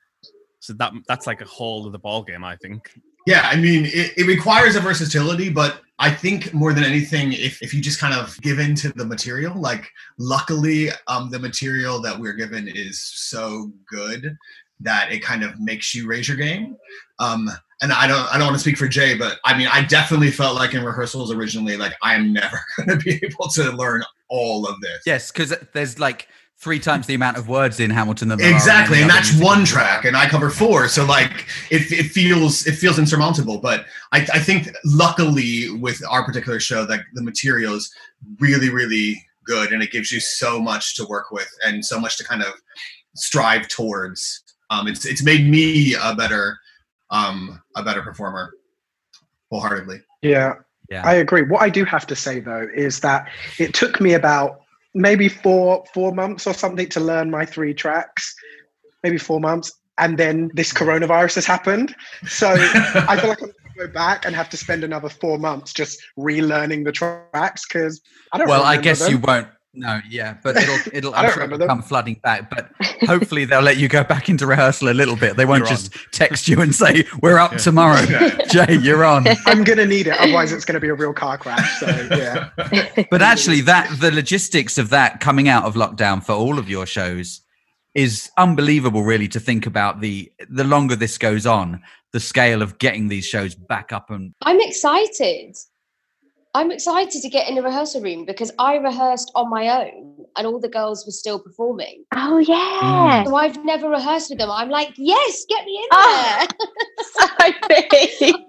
So 0.61 0.73
that 0.75 0.93
that's 1.07 1.27
like 1.27 1.41
a 1.41 1.47
whole 1.47 1.87
of 1.87 1.93
the 1.93 1.99
ball 1.99 2.23
game, 2.23 2.45
I 2.45 2.57
think. 2.57 2.91
Yeah, 3.27 3.43
I 3.45 3.57
mean, 3.57 3.87
it, 3.87 4.13
it 4.17 4.27
requires 4.27 4.77
a 4.77 4.81
versatility, 4.81 5.51
but 5.51 5.81
I 5.99 6.11
think 6.11 6.55
more 6.55 6.73
than 6.73 6.85
anything, 6.85 7.33
if, 7.33 7.61
if 7.61 7.75
you 7.75 7.81
just 7.81 7.99
kind 7.99 8.15
of 8.15 8.41
give 8.41 8.59
in 8.59 8.75
to 8.77 8.91
the 8.91 9.05
material, 9.05 9.55
like 9.59 9.91
luckily, 10.19 10.91
um, 11.09 11.31
the 11.31 11.39
material 11.39 12.01
that 12.03 12.19
we're 12.19 12.35
given 12.35 12.69
is 12.69 13.03
so 13.03 13.73
good 13.91 14.37
that 14.81 15.11
it 15.11 15.23
kind 15.23 15.43
of 15.43 15.59
makes 15.59 15.95
you 15.95 16.07
raise 16.07 16.29
your 16.29 16.37
game. 16.37 16.77
Um, 17.19 17.51
and 17.83 17.93
I 17.93 18.07
don't, 18.07 18.33
I 18.33 18.39
don't 18.39 18.47
want 18.47 18.57
to 18.57 18.61
speak 18.61 18.77
for 18.77 18.89
Jay, 18.89 19.17
but 19.17 19.39
I 19.45 19.57
mean, 19.57 19.69
I 19.73 19.83
definitely 19.83 20.31
felt 20.31 20.55
like 20.55 20.75
in 20.75 20.85
rehearsals 20.85 21.33
originally, 21.33 21.77
like 21.77 21.95
I 22.03 22.15
am 22.15 22.33
never 22.33 22.61
going 22.77 22.91
to 22.91 22.97
be 22.97 23.21
able 23.25 23.49
to 23.49 23.73
learn 23.73 24.05
all 24.29 24.67
of 24.67 24.81
this. 24.81 25.03
Yes, 25.07 25.33
because 25.33 25.55
there's 25.73 25.99
like 25.99 26.29
three 26.59 26.79
times 26.79 27.07
the 27.07 27.15
amount 27.15 27.37
of 27.37 27.49
words 27.49 27.81
in 27.81 27.91
Hamilton 27.91 28.29
than 28.29 28.39
there 28.39 28.53
exactly 28.53 28.97
any 28.97 29.03
and 29.03 29.11
that's 29.11 29.39
one 29.39 29.65
track 29.65 30.05
and 30.05 30.17
i 30.17 30.27
cover 30.27 30.49
four 30.49 30.89
so 30.89 31.05
like 31.05 31.47
it, 31.71 31.93
it 31.93 32.07
feels 32.07 32.67
it 32.67 32.73
feels 32.73 32.99
insurmountable 32.99 33.59
but 33.59 33.85
I, 34.13 34.21
I 34.33 34.39
think 34.39 34.69
luckily 34.85 35.71
with 35.71 36.03
our 36.09 36.25
particular 36.25 36.59
show 36.59 36.87
that 36.87 37.01
the 37.13 37.23
material 37.23 37.75
is 37.75 37.93
really 38.41 38.71
really 38.71 39.23
good 39.45 39.71
and 39.73 39.83
it 39.83 39.93
gives 39.93 40.11
you 40.11 40.19
so 40.19 40.61
much 40.61 40.97
to 40.97 41.05
work 41.07 41.31
with 41.31 41.49
and 41.65 41.85
so 41.85 42.01
much 42.01 42.17
to 42.19 42.25
kind 42.25 42.43
of 42.43 42.55
strive 43.15 43.69
towards 43.69 44.43
um 44.71 44.89
it's 44.89 45.05
it's 45.05 45.23
made 45.23 45.47
me 45.49 45.95
a 46.03 46.15
better 46.15 46.59
um 47.11 47.63
a 47.77 47.83
better 47.83 48.03
performer 48.03 48.53
wholeheartedly 49.51 50.01
Yeah, 50.23 50.55
Yeah. 50.91 51.03
I 51.07 51.15
agree. 51.15 51.43
What 51.43 51.63
I 51.63 51.69
do 51.69 51.85
have 51.85 52.07
to 52.09 52.17
say 52.17 52.41
though 52.41 52.67
is 52.75 53.01
that 53.01 53.29
it 53.59 53.75
took 53.75 54.01
me 54.01 54.15
about 54.15 54.63
maybe 54.97 55.29
four 55.29 55.85
four 55.93 56.13
months 56.13 56.47
or 56.47 56.55
something 56.55 56.89
to 56.89 57.01
learn 57.01 57.31
my 57.31 57.45
three 57.45 57.75
tracks, 57.75 58.35
maybe 59.05 59.19
four 59.19 59.39
months, 59.39 59.71
and 59.99 60.19
then 60.19 60.51
this 60.55 60.73
coronavirus 60.73 61.37
has 61.37 61.47
happened. 61.47 61.95
So 62.27 62.49
I 62.51 63.17
feel 63.21 63.29
like 63.29 63.43
I'm 63.43 63.49
going 63.49 63.53
to 63.79 63.87
go 63.87 63.93
back 63.93 64.25
and 64.25 64.35
have 64.35 64.49
to 64.51 64.57
spend 64.57 64.83
another 64.83 65.11
four 65.11 65.39
months 65.39 65.73
just 65.73 66.03
relearning 66.19 66.85
the 66.85 66.93
tracks 66.93 67.67
because 67.69 68.01
I 68.33 68.39
don't. 68.39 68.49
Well, 68.49 68.65
I 68.65 68.79
guess 68.79 69.01
them. 69.01 69.13
you 69.13 69.19
won't. 69.19 69.49
No, 69.77 70.01
yeah, 70.09 70.37
but 70.43 70.57
it'll 70.57 70.79
it'll 70.93 71.15
I 71.17 71.27
I'm 71.27 71.33
sure 71.33 71.43
it'll 71.45 71.67
come 71.67 71.83
flooding 71.83 72.15
back. 72.23 72.49
But 72.51 72.71
hopefully 73.07 73.45
they'll 73.45 73.61
let 73.61 73.77
you 73.77 73.89
go 73.89 74.03
back 74.03 74.29
into 74.29 74.47
rehearsal 74.47 74.89
a 74.89 74.95
little 74.95 75.17
bit. 75.17 75.37
They 75.37 75.45
won't 75.45 75.61
You're 75.61 75.69
just 75.69 75.95
text 76.13 76.49
you 76.49 76.61
and 76.63 76.75
say 76.75 77.05
we're 77.21 77.39
up 77.39 77.53
Yeah. 77.53 77.59
tomorrow. 77.59 78.05
Jay, 78.51 78.79
you're 78.81 79.05
on. 79.05 79.27
I'm 79.47 79.65
gonna 79.65 79.85
need 79.87 80.07
it, 80.07 80.19
otherwise 80.19 80.51
it's 80.53 80.65
gonna 80.65 80.81
be 80.81 80.89
a 80.89 80.95
real 80.95 81.13
car 81.13 81.37
crash. 81.39 81.79
So 81.79 81.87
yeah, 82.11 83.05
But 83.11 83.23
actually, 83.23 83.61
that 83.63 84.01
the 84.01 84.11
logistics 84.11 84.79
of 84.79 84.89
that 84.91 85.21
coming 85.21 85.49
out 85.49 85.65
of 85.65 85.75
lockdown 85.75 86.25
for 86.25 86.33
all 86.33 86.59
of 86.59 86.69
your 86.69 86.87
shows 86.87 87.43
is 87.95 88.31
unbelievable. 88.39 89.03
Really, 89.03 89.29
to 89.29 89.41
think 89.41 89.67
about 89.67 90.01
the 90.01 90.33
the 90.49 90.65
longer 90.65 90.97
this 90.97 91.19
goes 91.19 91.47
on, 91.47 91.83
the 92.13 92.21
scale 92.21 92.63
of 92.63 92.79
getting 92.79 93.09
these 93.09 93.27
shows 93.27 93.55
back 93.55 93.93
up 93.93 94.11
and 94.11 94.33
I'm 94.43 94.61
excited. 94.61 95.55
I'm 96.57 96.71
excited 96.71 97.21
to 97.21 97.29
get 97.29 97.51
in 97.51 97.55
the 97.55 97.63
rehearsal 97.63 98.01
room 98.01 98.25
because 98.25 98.51
I 98.59 98.77
rehearsed 98.77 99.31
on 99.35 99.51
my 99.51 99.69
own 99.69 100.25
and 100.39 100.47
all 100.47 100.59
the 100.59 100.71
girls 100.71 101.05
were 101.05 101.13
still 101.13 101.39
performing. 101.39 102.05
Oh 102.15 102.39
yeah. 102.39 103.25
So 103.25 103.37
I've 103.37 103.63
never 103.63 103.91
rehearsed 103.91 104.31
with 104.31 104.39
them. 104.39 104.51
I'm 104.51 104.71
like, 104.71 104.95
yes, 104.97 105.45
get 105.51 105.67
me 105.67 105.77
in 105.77 105.89
Oh. 105.93 106.47
there. 106.49 106.49
Sophie. 107.29 108.35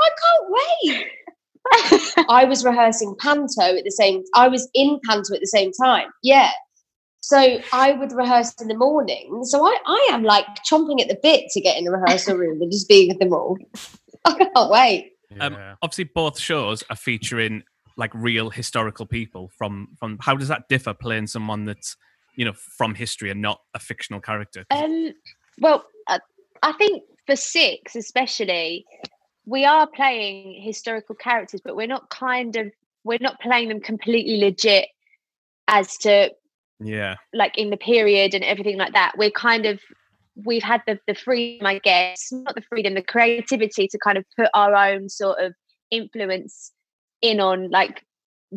I 0.00 0.08
can't 0.22 0.46
wait. 0.84 2.26
I 2.28 2.44
was 2.44 2.64
rehearsing 2.64 3.16
panto 3.18 3.76
at 3.76 3.82
the 3.82 3.90
same 3.90 4.22
I 4.36 4.46
was 4.46 4.68
in 4.74 5.00
panto 5.08 5.34
at 5.34 5.40
the 5.40 5.46
same 5.48 5.72
time. 5.72 6.10
Yeah. 6.22 6.52
So 7.22 7.58
I 7.72 7.90
would 7.90 8.12
rehearse 8.12 8.54
in 8.60 8.68
the 8.68 8.76
morning. 8.76 9.40
So 9.42 9.66
I, 9.66 9.76
I 9.84 10.08
am 10.12 10.22
like 10.22 10.46
chomping 10.70 11.00
at 11.00 11.08
the 11.08 11.18
bit 11.24 11.50
to 11.54 11.60
get 11.60 11.76
in 11.76 11.86
the 11.86 11.90
rehearsal 11.90 12.36
room 12.36 12.62
and 12.62 12.70
just 12.70 12.88
be 12.88 13.08
with 13.08 13.18
them 13.18 13.32
all. 13.32 13.58
I 14.24 14.34
can't 14.54 14.70
wait. 14.70 15.12
Um, 15.40 15.56
obviously, 15.82 16.04
both 16.04 16.38
shows 16.38 16.82
are 16.90 16.96
featuring 16.96 17.62
like 17.96 18.14
real 18.14 18.50
historical 18.50 19.06
people 19.06 19.50
from 19.56 19.88
from. 19.98 20.18
How 20.20 20.36
does 20.36 20.48
that 20.48 20.68
differ 20.68 20.94
playing 20.94 21.26
someone 21.26 21.64
that's 21.64 21.96
you 22.34 22.44
know 22.44 22.54
from 22.54 22.94
history 22.94 23.30
and 23.30 23.42
not 23.42 23.60
a 23.74 23.78
fictional 23.78 24.20
character? 24.20 24.64
Um, 24.70 25.12
well, 25.60 25.84
uh, 26.06 26.18
I 26.62 26.72
think 26.72 27.02
for 27.26 27.36
six, 27.36 27.94
especially, 27.96 28.86
we 29.44 29.64
are 29.64 29.86
playing 29.86 30.62
historical 30.62 31.14
characters, 31.14 31.60
but 31.62 31.76
we're 31.76 31.86
not 31.86 32.08
kind 32.10 32.56
of 32.56 32.72
we're 33.04 33.18
not 33.20 33.40
playing 33.40 33.68
them 33.68 33.80
completely 33.80 34.38
legit 34.38 34.88
as 35.66 35.96
to 35.98 36.30
Yeah, 36.80 37.16
like 37.34 37.58
in 37.58 37.70
the 37.70 37.76
period 37.76 38.34
and 38.34 38.44
everything 38.44 38.78
like 38.78 38.94
that. 38.94 39.12
We're 39.18 39.30
kind 39.30 39.66
of 39.66 39.80
we've 40.44 40.62
had 40.62 40.82
the 40.86 40.98
the 41.06 41.14
freedom, 41.14 41.66
I 41.66 41.78
guess, 41.78 42.30
not 42.32 42.54
the 42.54 42.62
freedom, 42.62 42.94
the 42.94 43.02
creativity 43.02 43.88
to 43.88 43.98
kind 43.98 44.18
of 44.18 44.24
put 44.36 44.48
our 44.54 44.74
own 44.74 45.08
sort 45.08 45.38
of 45.40 45.54
influence 45.90 46.72
in 47.22 47.40
on 47.40 47.70
like 47.70 48.04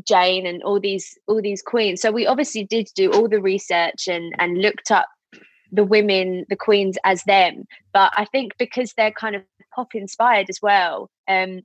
Jane 0.07 0.45
and 0.45 0.61
all 0.63 0.79
these 0.79 1.17
all 1.27 1.41
these 1.41 1.61
queens. 1.61 2.01
So 2.01 2.11
we 2.11 2.27
obviously 2.27 2.63
did 2.63 2.89
do 2.95 3.11
all 3.11 3.27
the 3.27 3.41
research 3.41 4.07
and 4.07 4.33
and 4.39 4.61
looked 4.61 4.91
up 4.91 5.07
the 5.71 5.83
women, 5.83 6.45
the 6.49 6.55
queens 6.55 6.97
as 7.05 7.23
them. 7.23 7.65
But 7.93 8.11
I 8.15 8.25
think 8.25 8.53
because 8.57 8.93
they're 8.93 9.11
kind 9.11 9.35
of 9.35 9.43
pop 9.73 9.95
inspired 9.95 10.49
as 10.49 10.59
well, 10.61 11.09
um, 11.27 11.61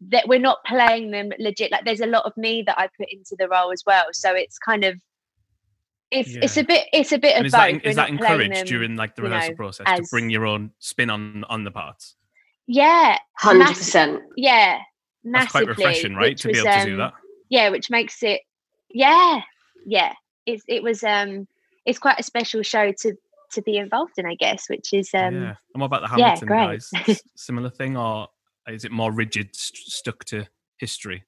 that 0.00 0.28
we're 0.28 0.38
not 0.38 0.64
playing 0.66 1.10
them 1.10 1.30
legit. 1.38 1.72
Like 1.72 1.84
there's 1.84 2.00
a 2.00 2.06
lot 2.06 2.24
of 2.24 2.36
me 2.36 2.62
that 2.66 2.78
I 2.78 2.88
put 2.98 3.08
into 3.10 3.36
the 3.38 3.48
role 3.48 3.72
as 3.72 3.82
well. 3.86 4.06
So 4.12 4.34
it's 4.34 4.58
kind 4.58 4.84
of 4.84 5.00
it's 6.10 6.30
it's 6.34 6.56
a 6.56 6.64
bit 6.64 6.86
it's 6.92 7.12
a 7.12 7.18
bit 7.18 7.36
And 7.36 7.40
of 7.42 7.46
is 7.46 7.52
both. 7.52 7.60
that, 7.82 7.86
is 7.88 7.96
that 7.96 8.08
encouraged 8.08 8.54
them, 8.54 8.66
during 8.66 8.96
like 8.96 9.14
the 9.16 9.22
you 9.22 9.28
rehearsal 9.28 9.50
know, 9.50 9.56
process 9.56 9.86
to 9.96 10.04
bring 10.10 10.30
your 10.30 10.46
own 10.46 10.70
spin 10.78 11.10
on 11.10 11.44
on 11.48 11.64
the 11.64 11.70
parts? 11.70 12.16
Yeah, 12.66 13.18
Hundred 13.38 13.58
mass- 13.60 13.78
percent. 13.78 14.22
Yeah, 14.36 14.78
That's 15.24 15.52
massively. 15.52 15.66
quite 15.66 15.68
refreshing, 15.68 16.14
right? 16.14 16.30
which 16.30 16.42
To 16.42 16.48
be 16.48 16.54
was, 16.54 16.66
able 16.66 16.78
to 16.78 16.84
do 16.86 16.92
um, 16.92 16.98
that. 16.98 17.12
Yeah, 17.48 17.68
which 17.70 17.90
makes 17.90 18.22
it. 18.22 18.42
Yeah, 18.90 19.40
yeah. 19.86 20.12
It's 20.46 20.64
it 20.68 20.82
was 20.82 21.02
um 21.04 21.46
it's 21.86 21.98
quite 21.98 22.18
a 22.18 22.22
special 22.22 22.62
show 22.62 22.92
to 22.92 23.14
to 23.52 23.62
be 23.62 23.76
involved 23.76 24.12
in, 24.18 24.26
I 24.26 24.34
guess, 24.36 24.68
which 24.68 24.92
is 24.92 25.10
um 25.14 25.34
yeah. 25.42 25.54
And 25.74 25.80
what 25.80 25.86
about 25.86 26.02
the 26.02 26.08
Hamilton 26.08 26.46
great. 26.48 26.82
guys? 27.06 27.22
Similar 27.36 27.70
thing, 27.70 27.96
or 27.96 28.28
is 28.68 28.84
it 28.84 28.92
more 28.92 29.10
rigid, 29.12 29.54
st- 29.56 29.78
stuck 29.92 30.24
to 30.26 30.46
history? 30.78 31.24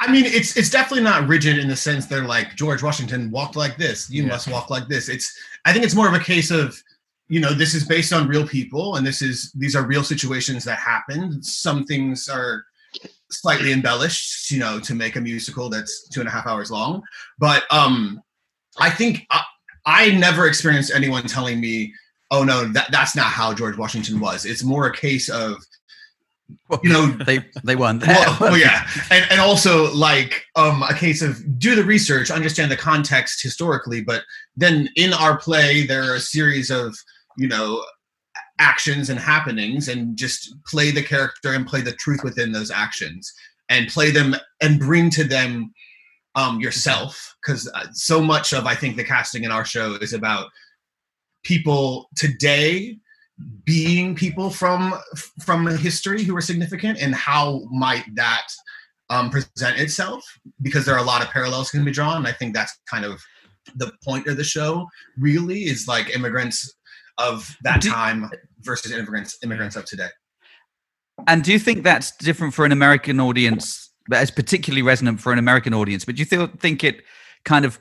I 0.00 0.10
mean, 0.10 0.24
it's 0.26 0.56
it's 0.56 0.70
definitely 0.70 1.04
not 1.04 1.28
rigid 1.28 1.58
in 1.58 1.68
the 1.68 1.76
sense 1.76 2.06
they're 2.06 2.24
like 2.26 2.56
George 2.56 2.82
Washington 2.82 3.30
walked 3.30 3.56
like 3.56 3.76
this. 3.76 4.10
You 4.10 4.22
Yeah. 4.24 4.30
must 4.30 4.48
walk 4.48 4.70
like 4.70 4.88
this. 4.88 5.08
It's 5.08 5.32
I 5.64 5.72
think 5.72 5.84
it's 5.84 5.94
more 5.94 6.08
of 6.08 6.14
a 6.14 6.18
case 6.24 6.50
of 6.50 6.80
you 7.28 7.40
know 7.40 7.52
this 7.52 7.74
is 7.74 7.84
based 7.84 8.12
on 8.12 8.26
real 8.28 8.46
people 8.46 8.96
and 8.96 9.06
this 9.06 9.22
is 9.22 9.52
these 9.52 9.76
are 9.76 9.86
real 9.86 10.02
situations 10.04 10.64
that 10.64 10.78
happen. 10.78 11.42
Some 11.42 11.84
things 11.84 12.28
are 12.28 12.64
slightly 13.30 13.72
embellished, 13.72 14.50
you 14.50 14.58
know, 14.58 14.80
to 14.80 14.94
make 14.94 15.16
a 15.16 15.20
musical 15.20 15.68
that's 15.68 16.08
two 16.08 16.20
and 16.20 16.28
a 16.28 16.32
half 16.32 16.46
hours 16.46 16.70
long. 16.70 17.02
But 17.38 17.64
um, 17.70 18.20
I 18.78 18.90
think 18.90 19.26
I, 19.30 19.42
I 19.86 20.10
never 20.12 20.46
experienced 20.46 20.92
anyone 20.94 21.24
telling 21.24 21.60
me, 21.60 21.92
"Oh 22.30 22.42
no, 22.44 22.64
that 22.72 22.90
that's 22.90 23.14
not 23.14 23.26
how 23.26 23.54
George 23.54 23.76
Washington 23.76 24.18
was." 24.20 24.44
It's 24.44 24.64
more 24.64 24.86
a 24.86 24.94
case 24.96 25.28
of 25.28 25.56
you 26.82 26.90
know 26.90 27.06
they 27.26 27.40
they 27.64 27.76
weren't 27.76 28.00
there. 28.00 28.16
well, 28.18 28.36
well, 28.40 28.56
yeah 28.56 28.88
and, 29.10 29.26
and 29.30 29.40
also 29.40 29.92
like 29.94 30.44
um 30.56 30.82
a 30.82 30.94
case 30.94 31.22
of 31.22 31.58
do 31.58 31.74
the 31.74 31.84
research 31.84 32.30
understand 32.30 32.70
the 32.70 32.76
context 32.76 33.42
historically 33.42 34.02
but 34.02 34.22
then 34.56 34.88
in 34.96 35.12
our 35.12 35.38
play 35.38 35.86
there 35.86 36.10
are 36.10 36.14
a 36.14 36.20
series 36.20 36.70
of 36.70 36.96
you 37.36 37.48
know 37.48 37.84
actions 38.58 39.08
and 39.08 39.20
happenings 39.20 39.88
and 39.88 40.16
just 40.16 40.54
play 40.66 40.90
the 40.90 41.02
character 41.02 41.52
and 41.52 41.66
play 41.66 41.80
the 41.80 41.92
truth 41.92 42.24
within 42.24 42.50
those 42.50 42.70
actions 42.70 43.32
and 43.68 43.88
play 43.88 44.10
them 44.10 44.34
and 44.60 44.80
bring 44.80 45.10
to 45.10 45.24
them 45.24 45.72
um 46.34 46.60
yourself 46.60 47.36
because 47.42 47.70
so 47.92 48.22
much 48.22 48.52
of 48.52 48.66
i 48.66 48.74
think 48.74 48.96
the 48.96 49.04
casting 49.04 49.44
in 49.44 49.52
our 49.52 49.64
show 49.64 49.94
is 49.96 50.12
about 50.12 50.48
people 51.44 52.08
today 52.16 52.98
being 53.64 54.14
people 54.14 54.50
from 54.50 54.94
from 55.44 55.66
history 55.66 56.24
who 56.24 56.36
are 56.36 56.40
significant 56.40 56.98
and 57.00 57.14
how 57.14 57.60
might 57.70 58.04
that 58.14 58.48
um, 59.10 59.30
present 59.30 59.78
itself 59.78 60.24
because 60.60 60.84
there 60.84 60.94
are 60.94 60.98
a 60.98 61.06
lot 61.06 61.22
of 61.22 61.28
parallels 61.28 61.70
can 61.70 61.84
be 61.84 61.90
drawn 61.90 62.16
and 62.16 62.26
i 62.26 62.32
think 62.32 62.54
that's 62.54 62.78
kind 62.90 63.04
of 63.04 63.22
the 63.76 63.92
point 64.02 64.26
of 64.26 64.36
the 64.36 64.44
show 64.44 64.86
really 65.18 65.62
is 65.62 65.86
like 65.86 66.14
immigrants 66.16 66.74
of 67.18 67.56
that 67.62 67.82
time 67.82 68.28
versus 68.60 68.92
immigrants 68.92 69.38
immigrants 69.42 69.76
of 69.76 69.84
today 69.84 70.08
And 71.26 71.42
do 71.42 71.52
you 71.52 71.58
think 71.58 71.82
that's 71.82 72.16
different 72.16 72.54
for 72.54 72.64
an 72.64 72.72
American 72.72 73.20
audience? 73.20 73.90
That 74.08 74.22
is 74.22 74.30
particularly 74.30 74.82
resonant 74.82 75.20
for 75.20 75.32
an 75.32 75.38
American 75.38 75.74
audience, 75.74 76.04
but 76.04 76.14
do 76.14 76.20
you 76.20 76.26
feel, 76.26 76.46
think 76.46 76.84
it 76.84 77.02
kind 77.44 77.64
of 77.64 77.78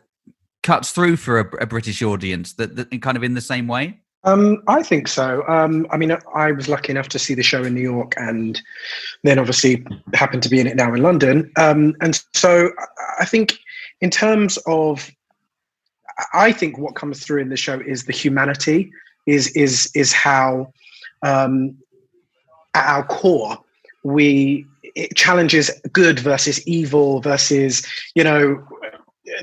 cuts 0.63 0.91
through 0.91 1.17
for 1.17 1.39
a, 1.39 1.63
a 1.63 1.65
British 1.65 2.01
audience 2.01 2.53
that, 2.55 2.75
that 2.75 3.01
kind 3.01 3.15
of 3.15 3.23
in 3.23 3.33
the 3.33 3.41
same 3.41 3.67
way? 3.67 4.01
Um, 4.27 4.61
I 4.67 4.83
think 4.83 5.07
so. 5.07 5.47
Um, 5.47 5.87
I 5.89 5.95
mean, 5.95 6.11
I 6.35 6.51
was 6.51 6.67
lucky 6.67 6.91
enough 6.91 7.07
to 7.09 7.19
see 7.19 7.33
the 7.33 7.43
show 7.43 7.63
in 7.63 7.73
New 7.73 7.81
York, 7.81 8.13
and 8.17 8.61
then 9.23 9.39
obviously 9.39 9.85
happened 10.13 10.43
to 10.43 10.49
be 10.49 10.59
in 10.59 10.67
it 10.67 10.75
now 10.75 10.93
in 10.93 11.01
London. 11.01 11.49
Um, 11.55 11.95
and 12.01 12.21
so 12.33 12.71
I- 13.19 13.25
think, 13.25 13.57
in 14.01 14.09
terms 14.09 14.57
of, 14.67 15.09
I 16.33 16.51
think 16.51 16.77
what 16.77 16.95
comes 16.95 17.25
through 17.25 17.41
in 17.41 17.49
the 17.49 17.55
show 17.55 17.79
is 17.79 18.03
the 18.03 18.11
humanity. 18.11 18.91
Is 19.27 19.47
is 19.55 19.89
is 19.95 20.11
how, 20.11 20.73
um, 21.21 21.77
at 22.75 22.85
our 22.85 23.05
core, 23.05 23.57
we 24.03 24.65
it 24.95 25.15
challenges 25.15 25.71
good 25.93 26.19
versus 26.19 26.65
evil 26.67 27.21
versus 27.21 27.85
you 28.15 28.23
know 28.23 28.61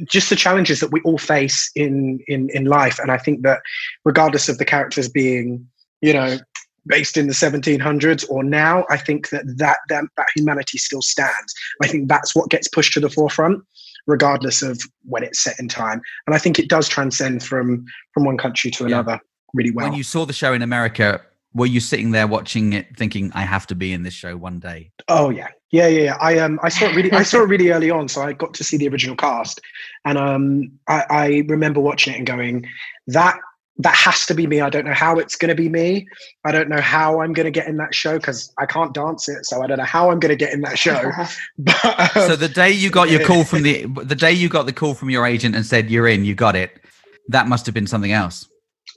just 0.05 0.31
the 0.31 0.37
challenges 0.37 0.81
that 0.81 0.93
we 0.93 1.01
all 1.03 1.19
face 1.19 1.71
in 1.75 2.21
in 2.27 2.49
in 2.51 2.65
life. 2.65 2.99
And 2.99 3.11
i 3.11 3.19
think 3.19 3.43
that 3.43 3.61
regardless 4.05 4.49
of 4.49 4.59
the 4.59 4.65
characters 4.65 5.09
being 5.09 5.67
you 6.01 6.13
know 6.13 6.39
based 6.87 7.17
in 7.17 7.29
the 7.29 7.33
1700s 7.33 8.29
or 8.29 8.45
now 8.45 8.85
i 8.91 8.97
think 8.99 9.31
that 9.31 9.43
that 9.57 9.79
that, 9.89 10.05
that 10.17 10.27
humanity 10.35 10.79
still 10.79 11.03
stands. 11.03 11.55
I 11.83 11.89
think 11.89 12.09
that's 12.09 12.35
what 12.35 12.51
gets 12.51 12.69
pushed 12.69 12.93
to 12.95 13.01
the 13.01 13.11
forefront 13.11 13.63
regardless 14.07 14.61
of 14.61 14.79
when 15.05 15.23
it's 15.23 15.43
set 15.43 15.59
in 15.59 15.69
time. 15.69 16.01
And 16.27 16.35
i 16.35 16.39
think 16.39 16.59
it 16.59 16.69
does 16.69 16.89
transcend 16.89 17.43
from 17.43 17.85
from 18.13 18.25
one 18.25 18.39
country 18.39 18.71
to 18.73 18.85
another 18.85 19.21
really 19.55 19.71
well. 19.71 19.89
When 19.89 19.97
you 19.97 20.05
saw 20.05 20.27
the 20.27 20.33
show 20.33 20.53
in 20.53 20.63
America, 20.63 21.23
were 21.55 21.67
you 21.67 21.81
sitting 21.81 22.11
there 22.11 22.27
watching 22.27 22.73
it 22.73 22.97
thinking, 22.97 23.31
I 23.35 23.43
have 23.43 23.67
to 23.69 23.75
be 23.75 23.93
in 23.93 24.03
this 24.03 24.15
show 24.15 24.37
one 24.37 24.59
day? 24.59 24.91
Oh 25.09 25.31
yeah, 25.31 25.49
yeah, 25.71 25.87
yeah. 25.87 26.03
yeah. 26.03 26.17
I 26.21 26.39
um 26.39 26.59
I 26.63 26.69
saw 26.69 26.87
it 26.87 26.97
really 26.97 27.13
I 27.13 27.23
saw 27.23 27.43
it 27.43 27.49
really 27.49 27.71
early 27.71 27.91
on, 27.91 28.09
so 28.09 28.23
I 28.23 28.33
got 28.33 28.55
to 28.55 28.65
see 28.65 28.77
the 28.77 28.89
original 28.89 29.17
cast, 29.17 29.61
and 30.05 30.19
um 30.19 30.73
I, 30.89 31.05
I 31.11 31.27
remember 31.49 31.81
watching 31.81 32.15
it 32.15 32.19
and 32.19 32.27
going, 32.27 32.67
that 33.09 33.39
that 33.79 33.95
has 33.95 34.25
to 34.27 34.35
be 34.35 34.47
me. 34.47 34.61
I 34.61 34.71
don't 34.71 34.85
know 34.85 34.95
how 34.95 35.19
it's 35.19 35.35
going 35.35 35.49
to 35.49 35.55
be 35.61 35.69
me. 35.69 36.07
I 36.45 36.53
don't 36.53 36.69
know 36.69 36.81
how 36.81 37.21
I'm 37.21 37.33
going 37.33 37.47
to 37.47 37.51
get 37.51 37.67
in 37.67 37.77
that 37.79 37.93
show 37.93 38.19
because 38.19 38.53
I 38.57 38.67
can't 38.67 38.95
dance 38.95 39.29
it, 39.29 39.47
so 39.47 39.63
I 39.63 39.67
don't 39.67 39.79
know 39.79 39.85
how 39.85 40.11
I'm 40.11 40.21
going 40.21 40.31
to 40.31 40.37
get 40.37 40.53
in 40.53 40.61
that 40.63 40.79
show. 40.79 41.11
but 41.59 42.09
so 42.13 42.37
the 42.37 42.49
day 42.49 42.71
you 42.71 42.91
got 42.91 43.11
your 43.11 43.25
call 43.25 43.45
from 43.45 43.63
the 43.63 43.87
the 44.05 44.15
day 44.17 44.33
you 44.33 44.49
got 44.49 44.67
the 44.67 44.73
call 44.73 44.95
from 44.95 45.11
your 45.11 45.27
agent 45.27 45.55
and 45.55 45.65
said 45.65 45.91
you're 45.91 46.09
in, 46.09 46.25
you 46.25 46.35
got 46.35 46.57
it. 46.57 46.81
That 47.29 47.49
must 47.49 47.65
have 47.67 47.75
been 47.75 47.87
something 47.87 48.13
else. 48.13 48.49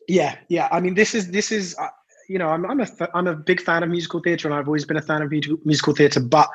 Yeah, 0.07 0.37
yeah. 0.49 0.67
I 0.71 0.79
mean, 0.79 0.93
this 0.93 1.15
is 1.15 1.31
this 1.31 1.51
is 1.51 1.75
uh, 1.79 1.87
you 2.27 2.37
know, 2.37 2.49
I'm 2.49 2.65
I'm 2.65 2.79
a 2.79 2.87
I'm 3.13 3.27
a 3.27 3.35
big 3.35 3.61
fan 3.61 3.83
of 3.83 3.89
musical 3.89 4.19
theatre, 4.19 4.47
and 4.47 4.55
I've 4.55 4.67
always 4.67 4.85
been 4.85 4.97
a 4.97 5.01
fan 5.01 5.21
of 5.21 5.31
mu- 5.31 5.57
musical 5.63 5.93
theatre. 5.93 6.19
But 6.19 6.49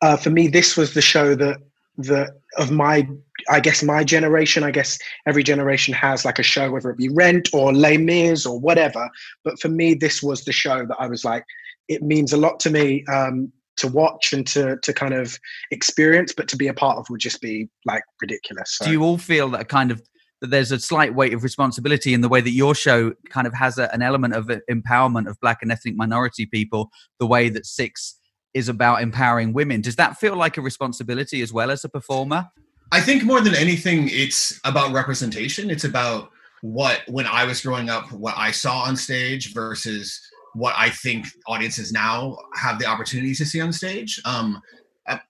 uh, 0.00 0.16
for 0.16 0.30
me, 0.30 0.48
this 0.48 0.76
was 0.76 0.94
the 0.94 1.02
show 1.02 1.34
that 1.34 1.58
that 1.98 2.40
of 2.56 2.70
my 2.70 3.06
I 3.50 3.60
guess 3.60 3.82
my 3.82 4.04
generation. 4.04 4.64
I 4.64 4.70
guess 4.70 4.98
every 5.26 5.42
generation 5.42 5.92
has 5.94 6.24
like 6.24 6.38
a 6.38 6.42
show, 6.42 6.70
whether 6.70 6.90
it 6.90 6.96
be 6.96 7.08
Rent 7.08 7.50
or 7.52 7.72
Les 7.72 7.98
Mis 7.98 8.46
or 8.46 8.58
whatever. 8.58 9.08
But 9.44 9.60
for 9.60 9.68
me, 9.68 9.94
this 9.94 10.22
was 10.22 10.44
the 10.44 10.52
show 10.52 10.86
that 10.86 10.96
I 10.98 11.06
was 11.06 11.24
like, 11.24 11.44
it 11.88 12.02
means 12.02 12.32
a 12.32 12.38
lot 12.38 12.58
to 12.60 12.70
me 12.70 13.04
um, 13.06 13.52
to 13.76 13.88
watch 13.88 14.32
and 14.32 14.46
to 14.48 14.78
to 14.82 14.92
kind 14.94 15.14
of 15.14 15.38
experience, 15.70 16.32
but 16.34 16.48
to 16.48 16.56
be 16.56 16.68
a 16.68 16.74
part 16.74 16.98
of 16.98 17.10
would 17.10 17.20
just 17.20 17.40
be 17.42 17.68
like 17.84 18.02
ridiculous. 18.20 18.76
So. 18.76 18.86
Do 18.86 18.92
you 18.92 19.02
all 19.02 19.18
feel 19.18 19.50
that 19.50 19.68
kind 19.68 19.90
of 19.90 20.02
that 20.42 20.50
there's 20.50 20.72
a 20.72 20.80
slight 20.80 21.14
weight 21.14 21.32
of 21.32 21.44
responsibility 21.44 22.12
in 22.12 22.20
the 22.20 22.28
way 22.28 22.40
that 22.40 22.50
your 22.50 22.74
show 22.74 23.12
kind 23.30 23.46
of 23.46 23.54
has 23.54 23.78
a, 23.78 23.92
an 23.94 24.02
element 24.02 24.34
of 24.34 24.50
empowerment 24.68 25.28
of 25.28 25.40
black 25.40 25.62
and 25.62 25.70
ethnic 25.70 25.96
minority 25.96 26.46
people, 26.46 26.90
the 27.20 27.26
way 27.26 27.48
that 27.48 27.64
Six 27.64 28.18
is 28.52 28.68
about 28.68 29.00
empowering 29.02 29.52
women? 29.52 29.80
Does 29.80 29.96
that 29.96 30.18
feel 30.18 30.36
like 30.36 30.58
a 30.58 30.60
responsibility 30.60 31.42
as 31.42 31.52
well 31.52 31.70
as 31.70 31.84
a 31.84 31.88
performer? 31.88 32.48
I 32.90 33.00
think 33.00 33.22
more 33.22 33.40
than 33.40 33.54
anything, 33.54 34.08
it's 34.10 34.60
about 34.64 34.92
representation. 34.92 35.70
It's 35.70 35.84
about 35.84 36.30
what, 36.60 37.02
when 37.06 37.26
I 37.26 37.44
was 37.44 37.62
growing 37.62 37.88
up, 37.88 38.10
what 38.10 38.34
I 38.36 38.50
saw 38.50 38.82
on 38.82 38.96
stage 38.96 39.54
versus 39.54 40.20
what 40.54 40.74
I 40.76 40.90
think 40.90 41.26
audiences 41.46 41.92
now 41.92 42.36
have 42.56 42.80
the 42.80 42.86
opportunity 42.86 43.34
to 43.36 43.46
see 43.46 43.60
on 43.60 43.72
stage. 43.72 44.20
Um, 44.24 44.60
I, 45.06 45.20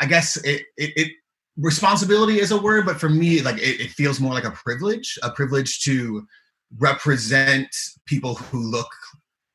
I 0.00 0.06
guess 0.06 0.36
it, 0.38 0.62
it, 0.76 0.92
it 0.96 1.12
responsibility 1.58 2.40
is 2.40 2.50
a 2.50 2.60
word, 2.60 2.86
but 2.86 3.00
for 3.00 3.08
me, 3.08 3.42
like 3.42 3.58
it, 3.58 3.80
it 3.80 3.90
feels 3.90 4.20
more 4.20 4.32
like 4.32 4.44
a 4.44 4.52
privilege, 4.52 5.18
a 5.22 5.30
privilege 5.30 5.80
to 5.82 6.26
represent 6.78 7.68
people 8.06 8.34
who 8.34 8.60
look 8.60 8.90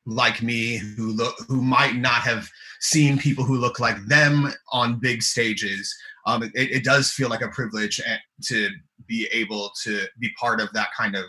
like 0.06 0.42
me, 0.42 0.76
who 0.76 1.12
look 1.12 1.34
who 1.48 1.62
might 1.62 1.96
not 1.96 2.20
have 2.20 2.48
seen 2.80 3.18
people 3.18 3.44
who 3.44 3.56
look 3.56 3.80
like 3.80 3.96
them 4.06 4.52
on 4.72 5.00
big 5.00 5.22
stages. 5.22 5.94
Um, 6.26 6.42
it, 6.42 6.52
it 6.54 6.84
does 6.84 7.10
feel 7.10 7.30
like 7.30 7.42
a 7.42 7.48
privilege 7.48 8.00
to 8.44 8.68
be 9.06 9.26
able 9.32 9.70
to 9.82 10.06
be 10.18 10.30
part 10.38 10.60
of 10.60 10.72
that 10.72 10.88
kind 10.96 11.16
of 11.16 11.24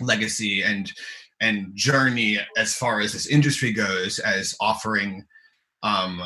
legacy 0.00 0.62
and 0.62 0.92
and 1.40 1.70
journey 1.74 2.38
as 2.56 2.74
far 2.74 3.00
as 3.00 3.12
this 3.12 3.26
industry 3.26 3.72
goes, 3.72 4.18
as 4.18 4.54
offering 4.60 5.24
um, 5.82 6.20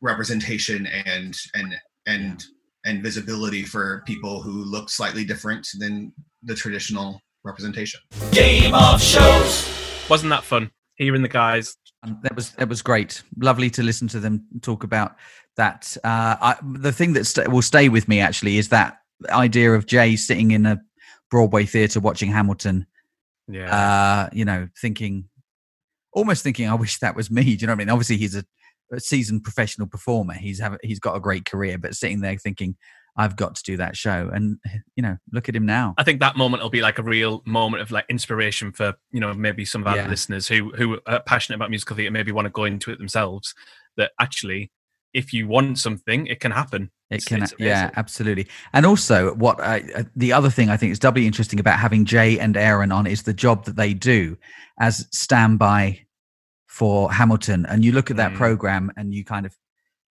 representation 0.00 0.86
and 0.86 1.36
and 1.54 1.74
and 2.06 2.44
and 2.84 3.02
visibility 3.02 3.62
for 3.62 4.02
people 4.06 4.42
who 4.42 4.64
look 4.64 4.90
slightly 4.90 5.24
different 5.24 5.66
than 5.78 6.12
the 6.42 6.54
traditional 6.54 7.20
representation. 7.44 8.00
Game 8.32 8.74
of 8.74 9.00
shows. 9.00 9.68
Wasn't 10.08 10.30
that 10.30 10.44
fun? 10.44 10.70
Hearing 10.96 11.22
the 11.22 11.28
guys. 11.28 11.76
Um, 12.02 12.18
that 12.22 12.36
was 12.36 12.50
that 12.52 12.68
was 12.68 12.82
great. 12.82 13.22
Lovely 13.38 13.70
to 13.70 13.82
listen 13.82 14.08
to 14.08 14.20
them 14.20 14.44
talk 14.60 14.84
about 14.84 15.16
that 15.56 15.96
uh, 16.04 16.36
I, 16.40 16.56
the 16.62 16.92
thing 16.92 17.12
that 17.14 17.24
st- 17.26 17.48
will 17.48 17.62
stay 17.62 17.88
with 17.88 18.08
me 18.08 18.20
actually 18.20 18.58
is 18.58 18.68
that 18.68 18.98
idea 19.30 19.72
of 19.72 19.86
Jay 19.86 20.16
sitting 20.16 20.50
in 20.50 20.66
a 20.66 20.80
Broadway 21.30 21.64
theater 21.64 22.00
watching 22.00 22.30
Hamilton. 22.30 22.86
Yeah. 23.48 23.74
Uh, 23.74 24.28
you 24.32 24.44
know, 24.44 24.68
thinking, 24.80 25.28
almost 26.12 26.42
thinking, 26.42 26.68
I 26.68 26.74
wish 26.74 26.98
that 26.98 27.16
was 27.16 27.30
me. 27.30 27.42
Do 27.42 27.50
you 27.50 27.66
know 27.66 27.72
what 27.72 27.76
I 27.76 27.78
mean? 27.78 27.90
Obviously, 27.90 28.16
he's 28.16 28.36
a, 28.36 28.44
a 28.92 29.00
seasoned 29.00 29.44
professional 29.44 29.86
performer. 29.86 30.34
He's 30.34 30.60
have 30.60 30.78
he's 30.82 31.00
got 31.00 31.16
a 31.16 31.20
great 31.20 31.44
career, 31.44 31.78
but 31.78 31.94
sitting 31.94 32.20
there 32.20 32.36
thinking, 32.36 32.76
I've 33.16 33.36
got 33.36 33.54
to 33.56 33.62
do 33.62 33.76
that 33.78 33.96
show, 33.96 34.30
and 34.32 34.58
you 34.96 35.02
know, 35.02 35.16
look 35.32 35.48
at 35.48 35.56
him 35.56 35.66
now. 35.66 35.94
I 35.98 36.02
think 36.04 36.20
that 36.20 36.36
moment 36.36 36.62
will 36.62 36.70
be 36.70 36.82
like 36.82 36.98
a 36.98 37.02
real 37.02 37.42
moment 37.46 37.82
of 37.82 37.90
like 37.90 38.06
inspiration 38.08 38.72
for 38.72 38.94
you 39.12 39.20
know 39.20 39.32
maybe 39.34 39.64
some 39.64 39.82
of 39.82 39.86
our 39.88 39.96
Yeah. 39.96 40.08
listeners 40.08 40.48
who 40.48 40.70
who 40.72 41.00
are 41.06 41.20
passionate 41.22 41.56
about 41.56 41.70
musical 41.70 41.96
theatre, 41.96 42.10
maybe 42.10 42.32
want 42.32 42.46
to 42.46 42.50
go 42.50 42.64
into 42.64 42.90
it 42.90 42.98
themselves. 42.98 43.54
That 43.96 44.10
actually, 44.20 44.72
if 45.12 45.32
you 45.32 45.46
want 45.46 45.78
something, 45.78 46.26
it 46.26 46.40
can 46.40 46.50
happen. 46.50 46.90
It 47.10 47.16
It's- 47.16 47.24
can, 47.28 47.42
it's 47.44 47.54
yeah, 47.60 47.90
absolutely. 47.94 48.48
And 48.72 48.84
also, 48.84 49.34
what 49.34 49.60
I, 49.60 49.84
uh, 49.94 50.02
the 50.16 50.32
other 50.32 50.50
thing 50.50 50.68
I 50.70 50.76
think 50.76 50.90
is 50.90 50.98
doubly 50.98 51.26
interesting 51.26 51.60
about 51.60 51.78
having 51.78 52.04
Jay 52.04 52.40
and 52.40 52.56
Aaron 52.56 52.90
on 52.90 53.06
is 53.06 53.22
the 53.22 53.32
job 53.34 53.66
that 53.66 53.76
they 53.76 53.94
do 53.94 54.36
as 54.80 55.06
standby 55.12 56.03
for 56.78 57.12
Hamilton. 57.12 57.64
And 57.66 57.84
you 57.84 57.92
look 57.92 58.10
at 58.10 58.16
that 58.16 58.32
Mm. 58.32 58.36
program, 58.36 58.90
and 58.96 59.14
you 59.14 59.24
kind 59.24 59.46
of, 59.46 59.54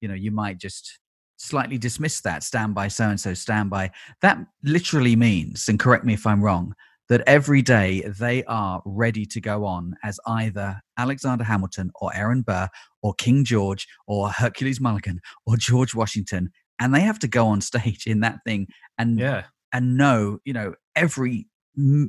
you 0.01 0.07
know, 0.09 0.13
you 0.25 0.31
might 0.31 0.57
just 0.57 0.99
slightly 1.37 1.77
dismiss 1.77 2.19
that 2.21 2.43
standby 2.43 2.89
so 2.89 3.05
and 3.09 3.19
so 3.19 3.33
standby. 3.33 3.91
That 4.21 4.37
literally 4.63 5.15
means, 5.15 5.69
and 5.69 5.79
correct 5.79 6.03
me 6.03 6.13
if 6.13 6.27
I'm 6.27 6.41
wrong, 6.41 6.75
that 7.07 7.21
every 7.25 7.61
day 7.61 8.01
they 8.19 8.43
are 8.43 8.81
ready 8.85 9.25
to 9.25 9.39
go 9.41 9.65
on 9.65 9.95
as 10.03 10.19
either 10.27 10.81
Alexander 10.97 11.45
Hamilton 11.45 11.91
or 12.01 12.13
Aaron 12.13 12.41
Burr 12.41 12.67
or 13.01 13.13
King 13.13 13.45
George 13.45 13.87
or 14.05 14.29
Hercules 14.29 14.81
Mulligan 14.81 15.21
or 15.45 15.55
George 15.55 15.95
Washington, 15.95 16.51
and 16.77 16.93
they 16.93 17.01
have 17.01 17.19
to 17.19 17.27
go 17.27 17.47
on 17.47 17.61
stage 17.71 18.05
in 18.05 18.19
that 18.19 18.39
thing 18.45 18.67
and 18.97 19.17
Yeah. 19.17 19.43
and 19.71 19.95
know 19.97 20.39
you 20.43 20.53
know 20.53 20.73
every 20.95 21.47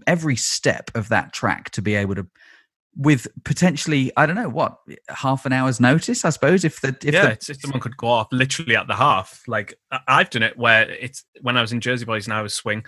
every 0.08 0.34
step 0.36 0.90
of 0.96 1.08
that 1.08 1.32
track 1.32 1.70
to 1.70 1.80
be 1.82 1.94
able 1.94 2.16
to 2.16 2.26
with 2.96 3.28
potentially 3.44 4.10
I 4.16 4.26
don't 4.26 4.36
know 4.36 4.48
what 4.48 4.78
half 5.08 5.46
an 5.46 5.52
hour's 5.52 5.80
notice 5.80 6.24
I 6.24 6.30
suppose 6.30 6.64
if 6.64 6.80
the 6.80 6.96
if 7.02 7.14
yeah, 7.14 7.34
the, 7.34 7.54
someone 7.54 7.80
could 7.80 7.96
go 7.96 8.08
off 8.08 8.28
literally 8.32 8.76
at 8.76 8.88
the 8.88 8.96
half. 8.96 9.42
Like 9.46 9.78
I've 10.08 10.30
done 10.30 10.42
it 10.42 10.58
where 10.58 10.90
it's 10.90 11.24
when 11.40 11.56
I 11.56 11.60
was 11.60 11.72
in 11.72 11.80
Jersey 11.80 12.04
Boys 12.04 12.26
and 12.26 12.34
I 12.34 12.42
was 12.42 12.54
swing. 12.54 12.84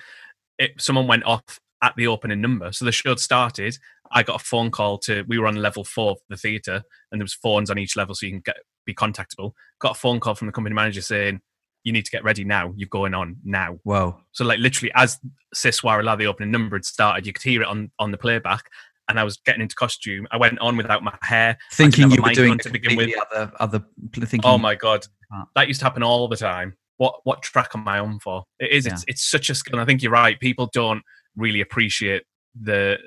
It 0.59 0.73
someone 0.79 1.07
went 1.07 1.25
off 1.25 1.61
at 1.83 1.95
the 1.97 2.07
opening 2.07 2.41
number, 2.41 2.73
so 2.73 2.85
the 2.85 2.93
show 2.93 3.11
had 3.11 3.21
started. 3.21 3.77
I 4.11 4.23
got 4.23 4.41
a 4.41 4.45
phone 4.45 4.71
call 4.71 4.99
to. 4.99 5.25
We 5.27 5.39
were 5.39 5.47
on 5.47 5.57
level 5.57 5.85
four 5.85 6.13
of 6.13 6.19
the 6.29 6.37
theatre, 6.37 6.83
and 7.11 7.21
there 7.21 7.25
was 7.25 7.35
phones 7.35 7.71
on 7.71 7.79
each 7.79 7.97
level, 7.97 8.15
so 8.15 8.27
you 8.27 8.33
can 8.33 8.43
get 8.45 8.57
be 8.85 8.95
contactable. 8.95 9.53
Got 9.81 9.93
a 9.93 9.99
phone 9.99 10.21
call 10.21 10.35
from 10.35 10.47
the 10.47 10.53
company 10.53 10.75
manager 10.75 11.01
saying, 11.01 11.41
"You 11.85 11.93
need 11.93 12.05
to 12.05 12.11
get 12.11 12.25
ready 12.25 12.45
now. 12.45 12.73
You're 12.77 12.89
going 12.89 13.15
on 13.15 13.37
now." 13.45 13.79
whoa 13.85 14.21
So 14.33 14.45
like 14.45 14.59
literally 14.59 14.93
as 14.95 15.19
Ces 15.55 15.81
Soirées-là 15.81 16.19
the 16.19 16.27
opening 16.27 16.51
number 16.51 16.77
had 16.77 16.85
started, 16.85 17.27
you 17.27 17.33
could 17.33 17.43
hear 17.43 17.63
it 17.63 17.69
on 17.69 17.91
on 17.99 18.11
the 18.11 18.19
playback. 18.19 18.65
And 19.13 19.21
I 19.21 19.25
was 19.25 19.37
getting 19.45 19.61
into 19.61 19.75
costume. 19.77 20.27
I 20.31 20.39
went 20.39 20.59
on 20.61 20.77
without 20.79 21.03
my 21.05 21.15
hair. 21.23 21.59
Thinking 21.71 22.11
you 22.11 22.23
were 22.23 22.31
doing 22.33 22.57
to 22.61 22.71
begin 22.71 22.97
with. 22.97 23.11
other 23.31 23.53
other 23.61 23.85
thinking 24.15 24.41
Oh 24.45 24.57
my 24.57 24.75
god, 24.75 25.07
Ah. 25.31 25.45
that 25.55 25.69
used 25.69 25.81
to 25.81 25.85
happen 25.87 26.03
all 26.03 26.27
the 26.29 26.37
time. 26.37 26.75
What 26.97 27.17
what 27.25 27.43
track 27.43 27.73
am 27.75 27.87
I 27.87 27.99
on 27.99 28.19
for? 28.21 28.45
It 28.59 28.71
is. 28.73 28.87
It's 28.87 29.05
it's 29.07 29.23
such 29.23 29.51
a 29.51 29.55
skill. 29.55 29.75
And 29.75 29.83
I 29.83 29.85
think 29.85 30.03
you're 30.03 30.13
right. 30.13 30.41
People 30.41 30.71
don't 30.73 31.03
really 31.37 31.61
appreciate 31.61 32.23
the 32.59 32.99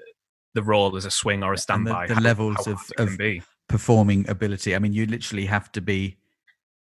the 0.54 0.62
role 0.64 0.96
as 0.96 1.06
a 1.06 1.12
swing 1.12 1.42
or 1.44 1.48
a 1.48 1.50
and 1.50 1.58
the, 1.58 1.62
standby. 1.62 2.08
the 2.08 2.16
how- 2.16 2.22
levels 2.22 2.56
how 2.66 2.74
of, 2.74 2.78
hard 2.78 2.90
it 2.92 3.18
can 3.18 3.38
of 3.40 3.48
performing 3.68 4.30
ability. 4.30 4.76
I 4.76 4.80
mean, 4.80 4.94
you 4.94 5.08
literally 5.08 5.48
have 5.48 5.72
to 5.72 5.82
be. 5.82 6.18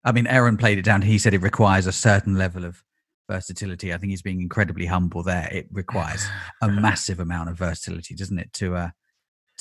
I 0.03 0.13
mean, 0.13 0.27
Aaron 0.27 0.57
played 0.57 0.79
it 0.79 0.83
down. 0.87 1.03
He 1.03 1.19
said 1.19 1.35
it 1.35 1.43
requires 1.43 1.87
a 1.87 1.93
certain 1.93 2.37
level 2.39 2.65
of 2.65 2.83
versatility. 3.31 3.93
I 3.93 3.99
think 3.99 4.11
he's 4.11 4.23
being 4.23 4.41
incredibly 4.41 4.87
humble 4.87 5.23
there. 5.23 5.49
It 5.53 5.69
requires 5.71 6.27
a 6.63 6.69
massive 6.69 7.21
amount 7.21 7.49
of 7.51 7.57
versatility, 7.59 8.15
doesn't 8.15 8.39
it, 8.39 8.53
to 8.55 8.77
uh 8.77 8.91